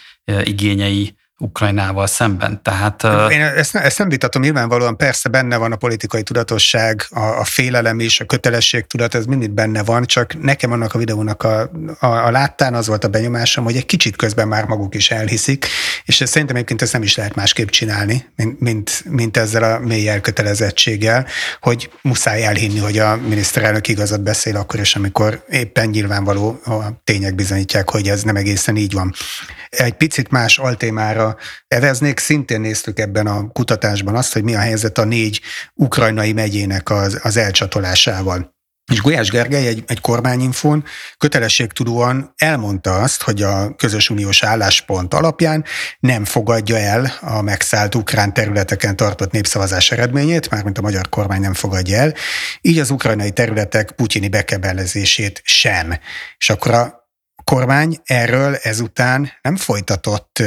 igényei 0.44 1.18
Ukrajnával 1.42 2.08
szemben. 2.08 2.62
Tehát, 2.62 3.04
Én 3.32 3.42
ezt, 3.42 3.76
ezt 3.76 3.98
nem 3.98 4.10
vitatom, 4.10 4.42
nyilvánvalóan 4.42 4.98
persze 4.98 5.30
benne 5.30 5.58
van 5.58 5.72
a 5.72 5.76
politikai 5.76 6.24
tudatosság, 6.24 7.06
a, 7.10 7.20
a 7.20 7.44
félelem 7.44 8.00
is, 8.00 8.20
a 8.20 8.26
kötelesség 8.26 8.88
tudat, 8.88 9.16
ez 9.16 9.26
mindig 9.26 9.52
benne 9.52 9.84
van, 9.84 10.06
csak 10.06 10.42
nekem 10.42 10.72
annak 10.72 10.94
a 10.94 10.98
videónak 10.98 11.44
a, 11.44 11.72
a, 12.00 12.06
a 12.08 12.32
láttán 12.32 12.74
az 12.74 12.88
volt 12.88 13.04
a 13.04 13.08
benyomásom, 13.08 13.64
hogy 13.64 13.76
egy 13.76 13.86
kicsit 13.86 14.16
közben 14.16 14.48
már 14.48 14.66
maguk 14.66 14.96
is 14.96 15.12
elhiszik, 15.12 15.68
és 16.06 16.22
ez, 16.22 16.30
szerintem 16.30 16.56
egyébként 16.56 16.82
ezt 16.82 16.94
nem 16.94 17.04
is 17.04 17.16
lehet 17.16 17.36
másképp 17.36 17.70
csinálni, 17.70 18.26
mint, 18.36 18.60
mint, 18.60 19.04
mint 19.10 19.38
ezzel 19.38 19.64
a 19.64 19.80
mély 19.80 20.10
elkötelezettséggel, 20.10 21.26
hogy 21.62 21.92
muszáj 22.02 22.46
elhinni, 22.46 22.80
hogy 22.80 22.98
a 22.98 23.16
miniszterelnök 23.16 23.88
igazat 23.88 24.22
beszél 24.22 24.56
akkor 24.56 24.80
is, 24.80 24.96
amikor 24.96 25.44
éppen 25.50 25.90
nyilvánvaló 25.90 26.60
a 26.66 27.02
tények 27.04 27.36
bizonyítják, 27.36 27.90
hogy 27.90 28.08
ez 28.08 28.24
nem 28.24 28.36
egészen 28.36 28.76
így 28.76 28.94
van. 28.94 29.14
Egy 29.70 29.94
picit 29.94 30.32
más 30.32 30.58
altémára 30.58 31.29
eveznék, 31.68 32.20
szintén 32.20 32.62
néztük 32.62 33.00
ebben 33.00 33.28
a 33.28 33.48
kutatásban 33.48 34.16
azt, 34.16 34.34
hogy 34.34 34.44
mi 34.44 34.56
a 34.56 34.60
helyzet 34.60 34.98
a 34.98 35.04
négy 35.04 35.42
ukrajnai 35.74 36.34
megyének 36.34 36.90
az, 36.90 37.20
az 37.24 37.38
elcsatolásával. 37.38 38.58
És 38.92 39.02
Gulyás 39.02 39.30
Gergely 39.30 39.68
egy, 39.68 39.84
egy 39.88 40.02
kormányinfón 40.02 40.84
kötelességtudóan 41.18 42.34
elmondta 42.38 42.96
azt, 42.96 43.22
hogy 43.22 43.42
a 43.42 43.76
közös 43.76 44.10
uniós 44.10 44.44
álláspont 44.44 45.14
alapján 45.14 45.66
nem 46.00 46.26
fogadja 46.26 46.78
el 46.78 47.14
a 47.22 47.42
megszállt 47.42 47.96
ukrán 47.96 48.34
területeken 48.34 48.96
tartott 48.96 49.32
népszavazás 49.32 49.92
eredményét, 49.92 50.50
mármint 50.50 50.78
a 50.78 50.82
magyar 50.82 51.10
kormány 51.10 51.42
nem 51.42 51.54
fogadja 51.54 51.98
el, 51.98 52.14
így 52.62 52.80
az 52.80 52.90
ukrajnai 52.90 53.32
területek 53.32 53.92
putyini 53.92 54.28
bekebelezését 54.28 55.42
sem. 55.44 56.00
És 56.38 56.50
akkor 56.50 56.74
a 56.74 57.10
kormány 57.44 57.98
erről 58.04 58.56
ezután 58.56 59.32
nem 59.42 59.56
folytatott 59.56 60.44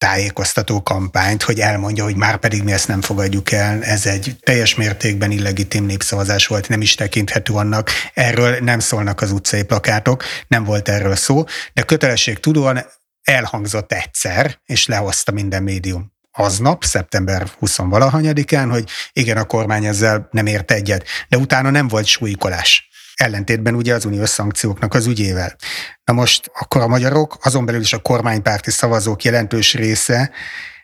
tájékoztató 0.00 0.82
kampányt, 0.82 1.42
hogy 1.42 1.60
elmondja, 1.60 2.04
hogy 2.04 2.16
már 2.16 2.36
pedig 2.36 2.62
mi 2.62 2.72
ezt 2.72 2.88
nem 2.88 3.00
fogadjuk 3.00 3.52
el, 3.52 3.82
ez 3.82 4.06
egy 4.06 4.36
teljes 4.40 4.74
mértékben 4.74 5.30
illegitim 5.30 5.84
népszavazás 5.84 6.46
volt, 6.46 6.68
nem 6.68 6.80
is 6.80 6.94
tekinthető 6.94 7.52
annak, 7.52 7.90
erről 8.14 8.58
nem 8.60 8.78
szólnak 8.78 9.20
az 9.20 9.32
utcai 9.32 9.62
plakátok, 9.62 10.24
nem 10.48 10.64
volt 10.64 10.88
erről 10.88 11.16
szó, 11.16 11.44
de 11.72 11.82
kötelesség 11.82 12.38
tudóan 12.38 12.84
elhangzott 13.22 13.92
egyszer, 13.92 14.60
és 14.64 14.86
lehozta 14.86 15.32
minden 15.32 15.62
médium 15.62 16.12
aznap, 16.32 16.84
szeptember 16.84 17.50
20-valahanyadikán, 17.60 18.68
hogy 18.70 18.88
igen, 19.12 19.36
a 19.36 19.44
kormány 19.44 19.84
ezzel 19.84 20.28
nem 20.30 20.46
ért 20.46 20.70
egyet, 20.70 21.04
de 21.28 21.36
utána 21.36 21.70
nem 21.70 21.88
volt 21.88 22.06
súlykolás 22.06 22.89
ellentétben 23.20 23.74
ugye 23.74 23.94
az 23.94 24.04
uniós 24.04 24.28
szankcióknak 24.28 24.94
az 24.94 25.06
ügyével. 25.06 25.56
Na 26.04 26.12
most 26.12 26.50
akkor 26.54 26.80
a 26.80 26.86
magyarok, 26.86 27.36
azon 27.42 27.64
belül 27.64 27.80
is 27.80 27.92
a 27.92 27.98
kormánypárti 27.98 28.70
szavazók 28.70 29.24
jelentős 29.24 29.74
része 29.74 30.30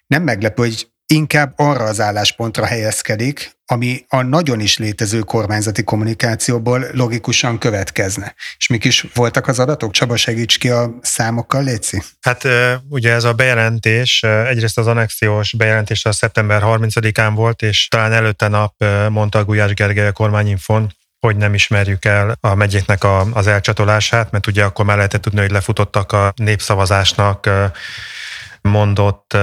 nem 0.06 0.22
meglepő, 0.22 0.62
hogy 0.62 0.88
inkább 1.06 1.52
arra 1.56 1.84
az 1.84 2.00
álláspontra 2.00 2.66
helyezkedik, 2.66 3.54
ami 3.66 4.04
a 4.08 4.22
nagyon 4.22 4.60
is 4.60 4.78
létező 4.78 5.20
kormányzati 5.20 5.82
kommunikációból 5.84 6.86
logikusan 6.92 7.58
következne. 7.58 8.34
És 8.58 8.66
mik 8.66 8.84
is 8.84 9.06
voltak 9.14 9.46
az 9.46 9.58
adatok? 9.58 9.92
Csaba, 9.92 10.16
segíts 10.16 10.58
ki 10.58 10.70
a 10.70 10.98
számokkal, 11.02 11.62
Léci? 11.62 12.02
Hát 12.20 12.48
ugye 12.88 13.12
ez 13.12 13.24
a 13.24 13.32
bejelentés, 13.32 14.22
egyrészt 14.22 14.78
az 14.78 14.86
annexiós 14.86 15.52
bejelentés 15.52 16.04
a 16.04 16.12
szeptember 16.12 16.62
30-án 16.64 17.32
volt, 17.34 17.62
és 17.62 17.88
talán 17.88 18.12
előtte 18.12 18.48
nap 18.48 18.84
mondta 19.08 19.44
Gulyás 19.44 19.74
Gergely 19.74 20.06
a 20.06 20.12
kormányinfon, 20.12 20.94
hogy 21.20 21.36
nem 21.36 21.54
ismerjük 21.54 22.04
el 22.04 22.36
a 22.40 22.54
megyéknek 22.54 23.04
a, 23.04 23.20
az 23.32 23.46
elcsatolását, 23.46 24.30
mert 24.30 24.46
ugye 24.46 24.64
akkor 24.64 24.84
már 24.84 24.96
lehetett 24.96 25.22
tudni, 25.22 25.40
hogy 25.40 25.50
lefutottak 25.50 26.12
a 26.12 26.32
népszavazásnak 26.36 27.50
mondott, 28.60 29.36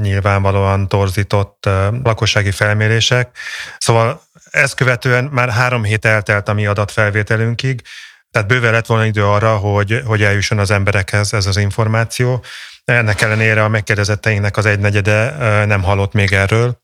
nyilvánvalóan 0.00 0.88
torzított 0.88 1.68
lakossági 2.02 2.50
felmérések. 2.50 3.38
Szóval 3.78 4.22
ezt 4.50 4.74
követően 4.74 5.24
már 5.24 5.50
három 5.50 5.84
hét 5.84 6.04
eltelt 6.04 6.48
a 6.48 6.52
mi 6.52 6.66
adatfelvételünkig, 6.66 7.82
tehát 8.30 8.48
bőven 8.48 8.72
lett 8.72 8.86
volna 8.86 9.06
idő 9.06 9.24
arra, 9.24 9.56
hogy, 9.56 10.02
hogy 10.04 10.22
eljusson 10.22 10.58
az 10.58 10.70
emberekhez 10.70 11.34
ez 11.34 11.46
az 11.46 11.56
információ. 11.56 12.44
Ennek 12.84 13.20
ellenére 13.20 13.64
a 13.64 13.68
megkérdezetteinknek 13.68 14.56
az 14.56 14.66
egynegyede 14.66 15.34
nem 15.64 15.82
hallott 15.82 16.12
még 16.12 16.32
erről, 16.32 16.82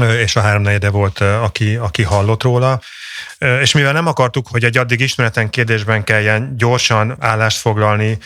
és 0.00 0.36
a 0.36 0.40
háromnegyede 0.40 0.90
volt, 0.90 1.20
aki, 1.20 1.76
aki 1.76 2.02
hallott 2.02 2.42
róla. 2.42 2.80
És 3.60 3.72
mivel 3.72 3.92
nem 3.92 4.06
akartuk, 4.06 4.46
hogy 4.50 4.64
egy 4.64 4.78
addig 4.78 5.00
ismeretlen 5.00 5.50
kérdésben 5.50 6.04
kelljen 6.04 6.56
gyorsan 6.56 7.16
állást 7.20 7.58
foglalni 7.58 8.18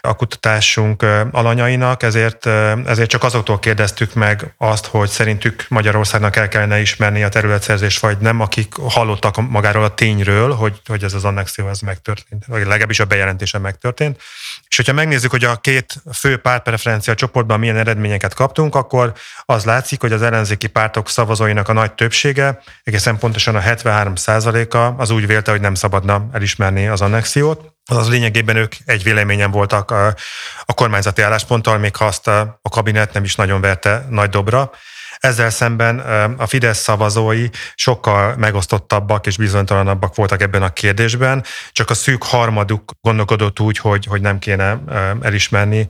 a 0.00 0.14
kutatásunk 0.14 1.02
alanyainak, 1.30 2.02
ezért, 2.02 2.46
ezért 2.86 3.08
csak 3.08 3.24
azoktól 3.24 3.58
kérdeztük 3.58 4.14
meg 4.14 4.54
azt, 4.58 4.86
hogy 4.86 5.08
szerintük 5.08 5.66
Magyarországnak 5.68 6.36
el 6.36 6.48
kellene 6.48 6.80
ismerni 6.80 7.22
a 7.22 7.28
területszerzés, 7.28 7.98
vagy 7.98 8.18
nem, 8.18 8.40
akik 8.40 8.74
hallottak 8.74 9.50
magáról 9.50 9.84
a 9.84 9.94
tényről, 9.94 10.54
hogy, 10.54 10.80
hogy 10.86 11.04
ez 11.04 11.14
az 11.14 11.24
annexió 11.24 11.68
ez 11.68 11.80
megtörtént, 11.80 12.44
vagy 12.46 12.66
legalábbis 12.66 13.00
a 13.00 13.04
bejelentése 13.04 13.58
megtörtént. 13.58 14.20
És 14.68 14.76
hogyha 14.76 14.92
megnézzük, 14.92 15.30
hogy 15.30 15.44
a 15.44 15.56
két 15.56 16.02
fő 16.12 16.36
pártpreferencia 16.36 17.14
csoportban 17.14 17.58
milyen 17.58 17.76
eredményeket 17.76 18.34
kaptunk, 18.34 18.74
akkor 18.74 19.12
az 19.44 19.64
látszik, 19.64 20.00
hogy 20.00 20.12
az 20.12 20.22
ellenzéki 20.22 20.66
pártok 20.66 21.08
szavazóinak 21.08 21.68
a 21.68 21.72
nagy 21.72 21.92
többsége, 21.92 22.62
egészen 22.84 23.18
pontosan 23.18 23.54
a 23.54 23.60
73 23.60 24.14
az 24.96 25.10
úgy 25.10 25.26
vélte, 25.26 25.50
hogy 25.50 25.60
nem 25.60 25.74
szabadna 25.74 26.28
elismerni 26.32 26.86
az 26.86 27.00
annexiót. 27.00 27.74
Azaz 27.90 28.08
lényegében 28.08 28.56
ők 28.56 28.72
egy 28.84 29.02
véleményen 29.02 29.50
voltak 29.50 29.90
a, 29.90 30.06
a 30.64 30.74
kormányzati 30.74 31.22
állásponttal, 31.22 31.78
még 31.78 31.96
ha 31.96 32.04
azt 32.04 32.28
a, 32.28 32.58
a 32.62 32.68
kabinet 32.68 33.12
nem 33.12 33.24
is 33.24 33.34
nagyon 33.34 33.60
verte 33.60 34.06
nagy 34.10 34.28
dobra. 34.28 34.70
Ezzel 35.18 35.50
szemben 35.50 35.98
a 36.38 36.46
Fidesz 36.46 36.78
szavazói 36.78 37.48
sokkal 37.74 38.36
megosztottabbak 38.36 39.26
és 39.26 39.36
bizonytalanabbak 39.36 40.14
voltak 40.14 40.42
ebben 40.42 40.62
a 40.62 40.72
kérdésben, 40.72 41.44
csak 41.72 41.90
a 41.90 41.94
szűk 41.94 42.22
harmaduk 42.22 42.92
gondolkodott 43.00 43.60
úgy, 43.60 43.78
hogy, 43.78 44.04
hogy 44.04 44.20
nem 44.20 44.38
kéne 44.38 44.80
elismerni 45.20 45.86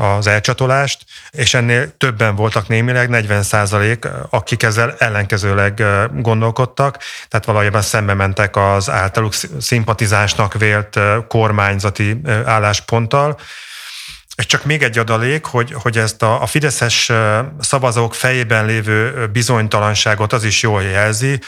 az 0.00 0.26
elcsatolást, 0.26 1.04
és 1.30 1.54
ennél 1.54 1.96
többen 1.96 2.34
voltak 2.34 2.68
némileg, 2.68 3.08
40 3.08 3.42
százalék, 3.42 4.08
akik 4.30 4.62
ezzel 4.62 4.94
ellenkezőleg 4.98 5.82
gondolkodtak, 6.14 6.98
tehát 7.28 7.46
valójában 7.46 7.82
szembe 7.82 8.14
mentek 8.14 8.56
az 8.56 8.90
általuk 8.90 9.32
szimpatizánsnak 9.58 10.54
vélt 10.54 10.98
kormányzati 11.28 12.20
állásponttal, 12.44 13.38
és 14.36 14.46
csak 14.46 14.64
még 14.64 14.82
egy 14.82 14.98
adalék, 14.98 15.44
hogy, 15.44 15.72
hogy 15.72 15.98
ezt 15.98 16.22
a, 16.22 16.42
a 16.42 16.46
fideszes 16.46 17.12
szavazók 17.60 18.14
fejében 18.14 18.66
lévő 18.66 19.26
bizonytalanságot 19.32 20.32
az 20.32 20.44
is 20.44 20.62
jól 20.62 20.82
jelzi, 20.82 21.40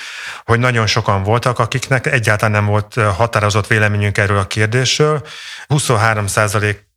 hogy 0.44 0.58
nagyon 0.58 0.86
sokan 0.86 1.22
voltak, 1.22 1.58
akiknek 1.58 2.06
egyáltalán 2.06 2.52
nem 2.52 2.66
volt 2.66 2.94
határozott 2.94 3.66
véleményünk 3.66 4.18
erről 4.18 4.38
a 4.38 4.46
kérdésről. 4.46 5.22
23 5.66 6.26
százalék 6.26 6.89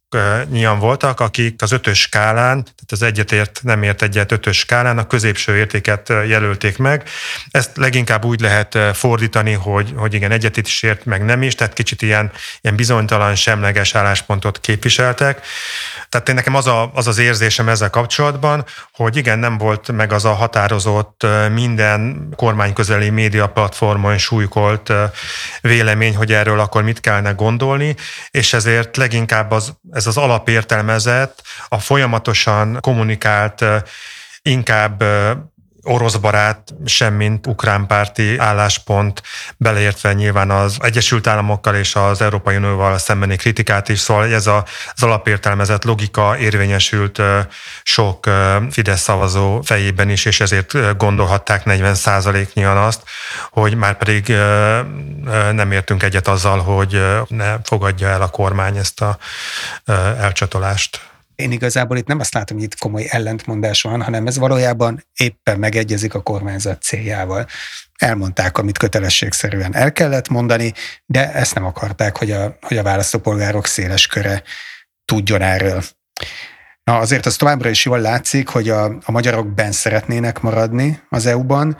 nyian 0.50 0.80
voltak, 0.80 1.20
akik 1.20 1.62
az 1.62 1.72
ötös 1.72 2.00
skálán, 2.02 2.64
tehát 2.64 2.92
az 2.92 3.02
egyetért, 3.02 3.60
nem 3.64 3.84
ért 3.84 4.02
egyet 4.02 4.32
ötös 4.32 4.58
skálán 4.58 4.98
a 4.98 5.08
középső 5.08 5.58
értéket 5.58 6.10
jelölték 6.10 6.78
meg. 6.78 7.10
Ezt 7.52 7.78
leginkább 7.78 8.26
úgy 8.26 8.40
lehet 8.40 8.78
fordítani, 8.94 9.52
hogy, 9.54 9.94
hogy 9.96 10.14
igen, 10.14 10.32
egyet 10.32 10.58
is 10.58 10.84
ért, 10.84 11.06
meg 11.06 11.26
nem 11.26 11.42
is, 11.42 11.56
tehát 11.56 11.74
kicsit 11.74 12.02
ilyen, 12.02 12.32
ilyen 12.62 12.76
bizonytalan, 12.76 13.36
semleges 13.36 13.96
álláspontot 13.96 14.60
képviseltek. 14.60 15.42
Tehát 16.10 16.30
én 16.30 16.36
nekem 16.36 16.56
az, 16.56 16.68
a, 16.68 16.92
az 16.94 17.08
az 17.08 17.18
érzésem 17.18 17.70
ezzel 17.70 17.90
kapcsolatban, 17.90 18.66
hogy 18.92 19.16
igen, 19.16 19.40
nem 19.40 19.58
volt 19.58 19.92
meg 19.92 20.12
az 20.12 20.26
a 20.26 20.34
határozott 20.34 21.26
minden 21.54 22.30
kormányközeli 22.36 23.10
média 23.10 23.48
platformon 23.48 24.18
súlykolt 24.18 24.94
vélemény, 25.62 26.16
hogy 26.16 26.34
erről 26.34 26.60
akkor 26.60 26.84
mit 26.84 27.00
kellene 27.00 27.32
gondolni, 27.32 27.96
és 28.32 28.54
ezért 28.54 28.98
leginkább 28.98 29.52
az, 29.52 29.74
ez 30.08 30.18
az 30.18 30.24
alapértelmezett, 30.24 31.42
a 31.68 31.80
folyamatosan 31.80 32.78
kommunikált 32.82 33.66
inkább 34.42 35.04
orosz 35.84 36.16
barát, 36.16 36.74
semmint 36.86 37.48
ukrán 37.48 37.88
párti 37.88 38.38
álláspont, 38.38 39.22
beleértve 39.58 40.14
nyilván 40.14 40.52
az 40.52 40.78
Egyesült 40.82 41.28
Államokkal 41.28 41.76
és 41.76 41.96
az 41.96 42.22
Európai 42.22 42.56
Unióval 42.56 42.98
szembeni 42.98 43.36
kritikát 43.36 43.90
is, 43.90 44.00
szóval 44.00 44.34
ez 44.34 44.48
a, 44.48 44.66
az 44.94 45.04
alapértelmezett 45.04 45.84
logika 45.84 46.38
érvényesült 46.38 47.22
sok 47.84 48.30
Fidesz 48.72 49.02
szavazó 49.02 49.62
fejében 49.62 50.10
is, 50.10 50.26
és 50.26 50.40
ezért 50.40 50.98
gondolhatták 50.98 51.62
40% 51.66 52.54
nyian 52.54 52.78
azt, 52.78 53.04
hogy 53.50 53.76
már 53.76 53.98
pedig 53.98 54.28
nem 55.52 55.72
értünk 55.72 56.04
egyet 56.04 56.28
azzal, 56.28 56.60
hogy 56.60 57.02
ne 57.28 57.56
fogadja 57.64 58.08
el 58.08 58.22
a 58.22 58.30
kormány 58.30 58.78
ezt 58.78 59.02
a 59.02 59.18
elcsatolást 60.20 61.12
én 61.36 61.52
igazából 61.52 61.98
itt 61.98 62.08
nem 62.08 62.20
azt 62.20 62.34
látom, 62.34 62.58
hogy 62.58 62.66
itt 62.66 62.78
komoly 62.78 63.06
ellentmondás 63.10 63.82
van, 63.82 64.02
hanem 64.02 64.28
ez 64.28 64.38
valójában 64.38 65.06
éppen 65.18 65.60
megegyezik 65.60 66.14
a 66.14 66.22
kormányzat 66.22 66.82
céljával. 66.82 67.46
Elmondták, 67.98 68.58
amit 68.58 68.78
kötelességszerűen 68.78 69.76
el 69.76 69.92
kellett 69.92 70.30
mondani, 70.30 70.74
de 71.06 71.34
ezt 71.34 71.56
nem 71.56 71.66
akarták, 71.66 72.18
hogy 72.18 72.32
a, 72.32 72.58
hogy 72.62 72.78
a 72.78 72.84
választópolgárok 72.84 73.66
széles 73.66 74.08
köre 74.08 74.44
tudjon 75.06 75.42
erről. 75.42 75.84
Na 76.84 76.98
azért 76.98 77.26
az 77.26 77.36
továbbra 77.36 77.70
is 77.70 77.86
jól 77.86 78.00
látszik, 78.00 78.48
hogy 78.48 78.70
a, 78.70 78.84
a 78.86 79.12
magyarok 79.12 79.54
ben 79.54 79.72
szeretnének 79.72 80.40
maradni 80.40 81.02
az 81.10 81.26
EU-ban, 81.26 81.78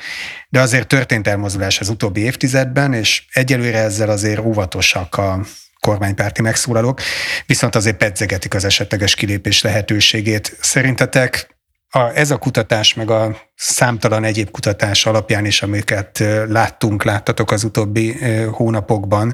de 0.50 0.62
azért 0.62 0.88
történt 0.88 1.28
elmozdulás 1.28 1.80
az 1.80 1.90
utóbbi 1.90 2.22
évtizedben, 2.22 2.94
és 2.94 3.26
egyelőre 3.32 3.78
ezzel 3.78 4.10
azért 4.10 4.40
óvatosak 4.40 5.18
a, 5.18 5.40
kormánypárti 5.84 6.42
megszólalók, 6.42 7.02
viszont 7.46 7.76
azért 7.76 7.98
pedzegetik 7.98 8.54
az 8.54 8.66
esetleges 8.66 9.16
kilépés 9.16 9.62
lehetőségét. 9.62 10.58
Szerintetek 10.62 11.58
a, 11.90 12.00
ez 12.00 12.32
a 12.32 12.38
kutatás, 12.38 12.94
meg 12.94 13.10
a 13.10 13.38
számtalan 13.56 14.24
egyéb 14.24 14.52
kutatás 14.52 15.06
alapján 15.06 15.46
is, 15.46 15.62
amiket 15.62 16.24
láttunk, 16.48 17.04
láttatok 17.04 17.52
az 17.52 17.64
utóbbi 17.64 18.18
hónapokban, 18.52 19.34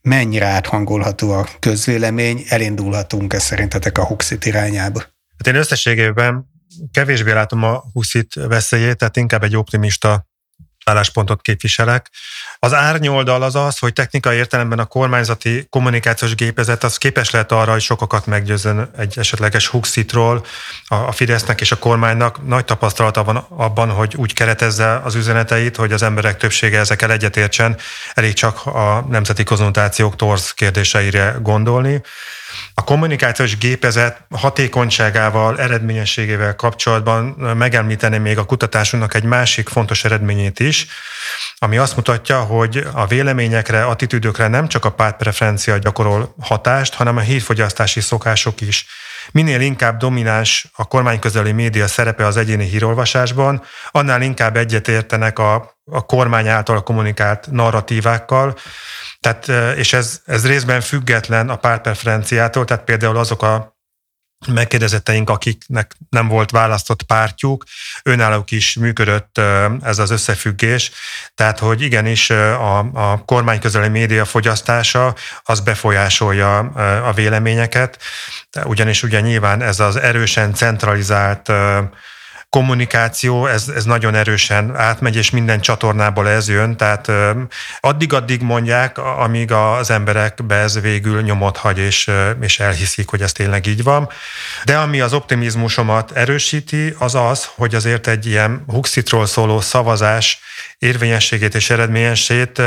mennyire 0.00 0.46
áthangolható 0.46 1.30
a 1.30 1.46
közvélemény, 1.58 2.44
elindulhatunk-e 2.48 3.38
szerintetek 3.38 3.98
a 3.98 4.06
Huxit 4.06 4.44
irányába? 4.44 5.00
Hát 5.38 5.46
én 5.46 5.54
összességében 5.54 6.46
kevésbé 6.92 7.32
látom 7.32 7.62
a 7.62 7.82
Huxit 7.92 8.34
veszélyét, 8.34 8.96
tehát 8.96 9.16
inkább 9.16 9.42
egy 9.42 9.56
optimista 9.56 10.26
álláspontot 10.84 11.42
képviselek. 11.42 12.10
Az 12.58 12.74
árnyoldal 12.74 13.42
az 13.42 13.54
az, 13.54 13.78
hogy 13.78 13.92
technikai 13.92 14.36
értelemben 14.36 14.78
a 14.78 14.84
kormányzati 14.84 15.66
kommunikációs 15.70 16.34
gépezet 16.34 16.84
az 16.84 16.96
képes 16.96 17.30
lehet 17.30 17.52
arra, 17.52 17.72
hogy 17.72 17.80
sokakat 17.80 18.26
meggyőzön 18.26 18.90
egy 18.98 19.18
esetleges 19.18 19.66
Huxitról. 19.66 20.44
A 20.88 21.12
Fidesznek 21.12 21.60
és 21.60 21.72
a 21.72 21.78
kormánynak 21.78 22.46
nagy 22.46 22.64
tapasztalata 22.64 23.24
van 23.24 23.36
abban, 23.36 23.90
hogy 23.90 24.14
úgy 24.16 24.32
keretezze 24.32 25.00
az 25.04 25.14
üzeneteit, 25.14 25.76
hogy 25.76 25.92
az 25.92 26.02
emberek 26.02 26.36
többsége 26.36 26.78
ezekkel 26.78 27.12
egyetértsen. 27.12 27.76
Elég 28.14 28.32
csak 28.32 28.66
a 28.66 29.06
nemzeti 29.08 29.44
konzultációk 29.44 30.16
torz 30.16 30.50
kérdéseire 30.50 31.36
gondolni. 31.42 32.02
A 32.74 32.84
kommunikációs 32.84 33.58
gépezet 33.58 34.20
hatékonyságával, 34.30 35.58
eredményességével 35.58 36.56
kapcsolatban 36.56 37.24
megemlíteném 37.56 38.22
még 38.22 38.38
a 38.38 38.44
kutatásunknak 38.44 39.14
egy 39.14 39.24
másik 39.24 39.68
fontos 39.68 40.04
eredményét 40.04 40.60
is, 40.60 40.86
ami 41.58 41.78
azt 41.78 41.96
mutatja, 41.96 42.38
hogy 42.44 42.86
a 42.92 43.06
véleményekre, 43.06 43.84
attitűdökre 43.84 44.48
nem 44.48 44.68
csak 44.68 44.84
a 44.84 44.92
pártpreferencia 44.92 45.78
gyakorol 45.78 46.34
hatást, 46.40 46.94
hanem 46.94 47.16
a 47.16 47.20
hírfogyasztási 47.20 48.00
szokások 48.00 48.60
is. 48.60 48.86
Minél 49.32 49.60
inkább 49.60 49.96
domináns 49.96 50.66
a 50.72 50.84
kormányközeli 50.84 51.52
média 51.52 51.86
szerepe 51.86 52.26
az 52.26 52.36
egyéni 52.36 52.64
hírolvasásban, 52.64 53.62
annál 53.90 54.22
inkább 54.22 54.56
egyetértenek 54.56 55.38
a, 55.38 55.54
a 55.84 56.06
kormány 56.06 56.48
által 56.48 56.82
kommunikált 56.82 57.50
narratívákkal, 57.50 58.54
tehát, 59.20 59.76
és 59.76 59.92
ez, 59.92 60.20
ez 60.24 60.46
részben 60.46 60.80
független 60.80 61.48
a 61.48 61.56
pártpreferenciától, 61.56 62.64
tehát 62.64 62.84
például 62.84 63.16
azok 63.16 63.42
a 63.42 63.73
megkérdezetteink, 64.46 65.30
akiknek 65.30 65.96
nem 66.10 66.28
volt 66.28 66.50
választott 66.50 67.02
pártjuk, 67.02 67.64
önállók 68.02 68.50
is 68.50 68.76
működött 68.76 69.40
ez 69.82 69.98
az 69.98 70.10
összefüggés, 70.10 70.90
tehát 71.34 71.58
hogy 71.58 71.80
igenis 71.82 72.30
a, 72.30 72.78
a 72.78 73.24
kormány 73.24 73.60
közeli 73.60 73.88
média 73.88 74.24
fogyasztása 74.24 75.14
az 75.42 75.60
befolyásolja 75.60 76.58
a 77.04 77.12
véleményeket, 77.12 77.98
ugyanis 78.64 79.02
ugye 79.02 79.20
nyilván 79.20 79.62
ez 79.62 79.80
az 79.80 79.96
erősen 79.96 80.54
centralizált 80.54 81.52
kommunikáció, 82.54 83.46
ez, 83.46 83.68
ez 83.68 83.84
nagyon 83.84 84.14
erősen 84.14 84.76
átmegy, 84.76 85.16
és 85.16 85.30
minden 85.30 85.60
csatornából 85.60 86.28
ez 86.28 86.48
jön, 86.48 86.76
tehát 86.76 87.10
addig-addig 87.80 88.42
mondják, 88.42 88.98
amíg 88.98 89.52
az 89.52 89.90
emberekbe 89.90 90.54
ez 90.54 90.80
végül 90.80 91.22
nyomot 91.22 91.56
hagy, 91.56 91.78
és, 91.78 92.10
és 92.40 92.60
elhiszik, 92.60 93.08
hogy 93.08 93.22
ez 93.22 93.32
tényleg 93.32 93.66
így 93.66 93.82
van. 93.82 94.08
De 94.64 94.76
ami 94.78 95.00
az 95.00 95.12
optimizmusomat 95.12 96.10
erősíti, 96.10 96.94
az 96.98 97.14
az, 97.14 97.48
hogy 97.54 97.74
azért 97.74 98.06
egy 98.06 98.26
ilyen 98.26 98.64
Huxitról 98.66 99.26
szóló 99.26 99.60
szavazás 99.60 100.40
érvényességét 100.84 101.54
és 101.54 101.70
eredményességét 101.70 102.62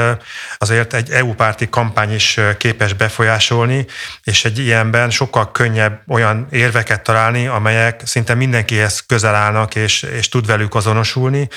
azért 0.58 0.94
egy 0.94 1.12
EU-párti 1.12 1.70
kampány 1.70 2.14
is 2.14 2.40
képes 2.58 2.94
befolyásolni, 2.94 3.86
és 4.24 4.46
egy 4.46 4.60
ilyenben 4.60 5.10
sokkal 5.10 5.52
könnyebb 5.52 6.02
olyan 6.08 6.48
érveket 6.52 7.04
találni, 7.04 7.48
amelyek 7.48 8.02
szinte 8.06 8.34
mindenkihez 8.34 9.00
közel 9.06 9.36
állnak, 9.36 9.76
és, 9.76 10.02
és 10.02 10.30
tud 10.30 10.46
velük 10.46 10.76
azonosulni. 10.76 11.50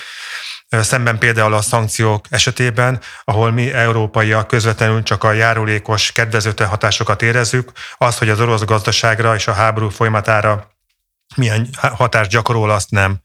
Szemben 0.71 1.19
például 1.19 1.55
a 1.55 1.63
szankciók 1.63 2.27
esetében, 2.31 3.01
ahol 3.25 3.51
mi 3.51 3.73
európaiak 3.73 4.47
közvetlenül 4.47 5.03
csak 5.03 5.25
a 5.25 5.33
járulékos 5.33 6.13
kedvezőtlen 6.13 6.69
hatásokat 6.69 7.23
érezzük, 7.23 7.73
az, 7.97 8.19
hogy 8.19 8.29
az 8.29 8.41
orosz 8.41 8.65
gazdaságra 8.65 9.35
és 9.35 9.47
a 9.47 9.53
háború 9.53 9.89
folyamatára 9.89 10.71
milyen 11.37 11.69
hatást 11.81 12.31
gyakorol, 12.31 12.71
azt 12.71 12.91
nem. 12.91 13.21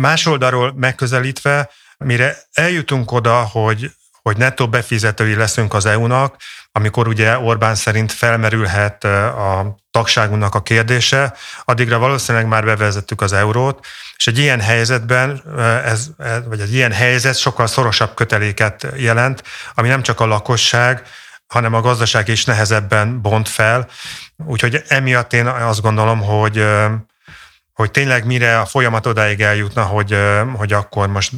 Más 0.00 0.26
oldalról 0.26 0.72
megközelítve 0.76 1.70
mire 1.98 2.36
eljutunk 2.52 3.12
oda, 3.12 3.34
hogy, 3.34 3.90
hogy 4.22 4.36
nettó 4.36 4.68
befizetői 4.68 5.34
leszünk 5.34 5.74
az 5.74 5.86
EU-nak, 5.86 6.36
amikor 6.72 7.08
ugye 7.08 7.38
Orbán 7.38 7.74
szerint 7.74 8.12
felmerülhet 8.12 9.04
a 9.04 9.76
tagságunknak 9.90 10.54
a 10.54 10.62
kérdése, 10.62 11.34
addigra 11.64 11.98
valószínűleg 11.98 12.46
már 12.46 12.64
bevezettük 12.64 13.20
az 13.20 13.32
eurót, 13.32 13.86
és 14.16 14.26
egy 14.26 14.38
ilyen 14.38 14.60
helyzetben, 14.60 15.42
ez, 15.84 16.10
vagy 16.48 16.60
egy 16.60 16.74
ilyen 16.74 16.92
helyzet 16.92 17.36
sokkal 17.36 17.66
szorosabb 17.66 18.14
köteléket 18.14 18.86
jelent, 18.96 19.42
ami 19.74 19.88
nem 19.88 20.02
csak 20.02 20.20
a 20.20 20.26
lakosság, 20.26 21.02
hanem 21.46 21.74
a 21.74 21.80
gazdaság 21.80 22.28
is 22.28 22.44
nehezebben 22.44 23.20
bont 23.20 23.48
fel. 23.48 23.88
Úgyhogy 24.46 24.82
emiatt 24.88 25.32
én 25.32 25.46
azt 25.46 25.80
gondolom, 25.80 26.20
hogy 26.20 26.66
hogy 27.74 27.90
tényleg 27.90 28.26
mire 28.26 28.58
a 28.60 28.66
folyamat 28.66 29.06
odáig 29.06 29.40
eljutna, 29.40 29.82
hogy, 29.82 30.16
hogy 30.56 30.72
akkor 30.72 31.08
most 31.08 31.32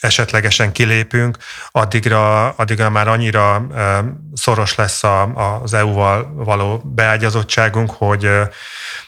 esetlegesen 0.00 0.72
kilépünk, 0.72 1.36
addigra, 1.70 2.48
addigra 2.48 2.90
már 2.90 3.08
annyira 3.08 3.66
szoros 4.34 4.74
lesz 4.74 5.04
a, 5.04 5.22
az 5.62 5.74
EU-val 5.74 6.32
való 6.34 6.82
beágyazottságunk, 6.84 7.90
hogy, 7.90 8.30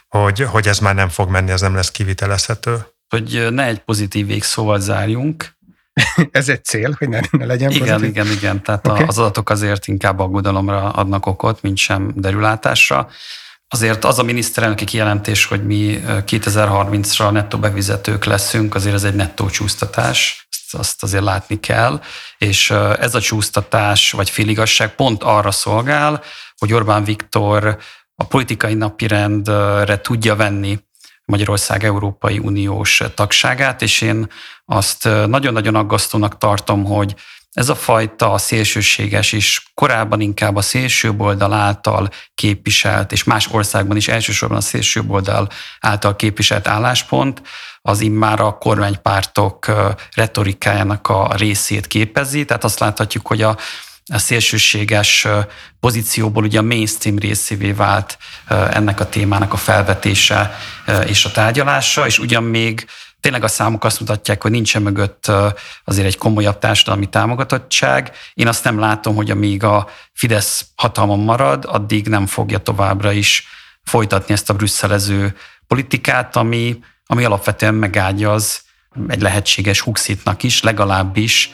hogy, 0.09 0.41
hogy 0.41 0.69
ez 0.69 0.79
már 0.79 0.95
nem 0.95 1.09
fog 1.09 1.31
menni, 1.31 1.51
ez 1.51 1.61
nem 1.61 1.75
lesz 1.75 1.91
kivitelezhető. 1.91 2.87
Hogy 3.09 3.47
ne 3.51 3.65
egy 3.65 3.79
pozitív 3.79 4.27
végszóval 4.27 4.81
zárjunk, 4.81 5.55
Ez 6.31 6.49
egy 6.49 6.65
cél, 6.65 6.95
hogy 6.99 7.09
ne, 7.09 7.21
ne 7.31 7.45
legyen 7.45 7.71
Igen, 7.71 7.87
pozitív? 7.87 8.09
igen, 8.09 8.27
igen. 8.27 8.63
Tehát 8.63 8.87
okay. 8.87 9.05
az 9.07 9.19
adatok 9.19 9.51
azért 9.51 9.87
inkább 9.87 10.19
aggodalomra 10.19 10.91
adnak 10.91 11.27
okot, 11.27 11.63
mint 11.63 11.77
sem 11.77 12.13
derülátásra. 12.15 13.09
Azért 13.69 14.05
az 14.05 14.19
a 14.19 14.23
miniszterelnöki 14.23 14.85
kijelentés, 14.85 15.45
hogy 15.45 15.65
mi 15.65 16.01
2030-ra 16.07 17.31
nettó 17.33 17.59
bevizetők 17.59 18.25
leszünk, 18.25 18.75
azért 18.75 18.95
ez 18.95 19.05
egy 19.05 19.15
nettó 19.15 19.51
csúsztatás, 19.51 20.49
azt 20.71 21.03
azért 21.03 21.23
látni 21.23 21.61
kell, 21.61 22.01
és 22.39 22.71
ez 22.99 23.15
a 23.15 23.21
csúsztatás 23.21 24.11
vagy 24.11 24.31
féligasság 24.31 24.95
pont 24.95 25.23
arra 25.23 25.51
szolgál, 25.51 26.23
hogy 26.59 26.73
Orbán 26.73 27.05
Viktor 27.05 27.79
a 28.15 28.25
politikai 28.25 28.75
napirendre 28.75 30.01
tudja 30.01 30.37
venni 30.37 30.79
Magyarország 31.25 31.85
Európai 31.85 32.39
Uniós 32.39 33.03
tagságát, 33.15 33.83
és 33.83 34.01
én 34.01 34.31
azt 34.65 35.05
nagyon-nagyon 35.27 35.75
aggasztónak 35.75 36.39
tartom, 36.39 36.85
hogy 36.85 37.15
ez 37.55 37.69
a 37.69 37.75
fajta 37.75 38.39
szélsőséges 38.39 39.33
és 39.33 39.63
korábban 39.75 40.21
inkább 40.21 40.57
a 40.57 40.63
szélsőboldal 40.63 41.53
által 41.53 42.11
képviselt, 42.35 43.13
és 43.13 43.25
más 43.25 43.49
országban 43.51 43.97
is 43.97 44.09
elsősorban 44.09 44.59
a 44.59 44.61
szélsőboldal 44.61 45.49
által 45.81 46.17
képviselt 46.17 46.69
álláspont, 46.69 47.43
az 47.83 48.01
immár 48.01 48.41
a 48.41 48.59
kormánypártok 48.59 49.67
retorikájának 50.15 51.09
a 51.09 51.35
részét 51.37 51.87
képezi. 51.87 52.45
Tehát 52.45 52.65
azt 52.65 52.79
láthatjuk, 52.79 53.27
hogy 53.27 53.43
a 53.43 53.57
a 54.13 54.19
szélsőséges 54.19 55.27
pozícióból 55.81 56.45
ugye 56.45 56.59
a 56.59 56.63
mainstream 56.63 57.19
részévé 57.19 57.73
vált 57.73 58.19
ennek 58.49 59.01
a 59.01 59.09
témának 59.09 59.53
a 59.53 59.57
felvetése 59.57 60.59
és 61.07 61.25
a 61.25 61.31
tárgyalása, 61.31 62.07
és 62.07 62.19
ugyan 62.19 62.43
még 62.43 62.87
tényleg 63.25 63.45
a 63.45 63.49
számok 63.49 63.85
azt 63.85 64.01
mutatják, 64.01 64.43
hogy 64.43 64.51
nincsen 64.51 64.83
mögött 64.83 65.31
azért 65.85 66.07
egy 66.07 66.17
komolyabb 66.17 66.59
társadalmi 66.59 67.07
támogatottság. 67.07 68.13
Én 68.35 68.49
azt 68.49 68.65
nem 68.65 68.79
látom, 68.79 69.15
hogy 69.15 69.31
amíg 69.31 69.63
a 69.63 69.89
Fidesz 70.13 70.67
hatalmon 70.75 71.19
marad, 71.19 71.65
addig 71.69 72.09
nem 72.09 72.27
fogja 72.27 72.59
továbbra 72.59 73.13
is 73.13 73.47
folytatni 73.85 74.35
ezt 74.35 74.51
a 74.51 74.55
brüsszelező 74.55 75.37
politikát, 75.67 76.37
ami, 76.37 76.79
ami 77.07 77.25
alapvetően 77.25 77.75
megágyaz 77.75 78.63
egy 79.09 79.21
lehetséges 79.21 79.81
huxitnak 79.81 80.43
is, 80.43 80.63
legalábbis 80.63 81.53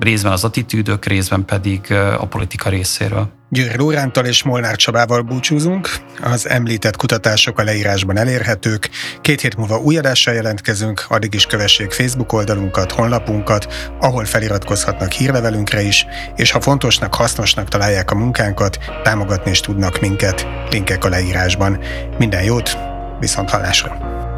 részben 0.00 0.32
az 0.32 0.44
attitűdök, 0.44 1.04
részben 1.04 1.44
pedig 1.44 1.92
a 2.18 2.26
politika 2.26 2.68
részéről. 2.68 3.28
Győr 3.52 3.76
Lórántal 3.76 4.24
és 4.24 4.42
Molnár 4.42 4.76
Csabával 4.76 5.22
búcsúzunk. 5.22 5.88
Az 6.22 6.48
említett 6.48 6.96
kutatások 6.96 7.58
a 7.58 7.62
leírásban 7.62 8.16
elérhetők. 8.16 8.90
Két 9.20 9.40
hét 9.40 9.56
múlva 9.56 9.78
új 9.78 9.96
adással 9.96 10.34
jelentkezünk, 10.34 11.04
addig 11.08 11.34
is 11.34 11.46
kövessék 11.46 11.90
Facebook 11.90 12.32
oldalunkat, 12.32 12.92
honlapunkat, 12.92 13.90
ahol 14.00 14.24
feliratkozhatnak 14.24 15.12
hírlevelünkre 15.12 15.82
is, 15.82 16.06
és 16.36 16.50
ha 16.50 16.60
fontosnak, 16.60 17.14
hasznosnak 17.14 17.68
találják 17.68 18.10
a 18.10 18.14
munkánkat, 18.14 18.78
támogatni 19.02 19.50
is 19.50 19.60
tudnak 19.60 20.00
minket. 20.00 20.46
Linkek 20.70 21.04
a 21.04 21.08
leírásban. 21.08 21.80
Minden 22.18 22.42
jót, 22.42 22.76
viszont 23.18 23.50
hallásra! 23.50 24.28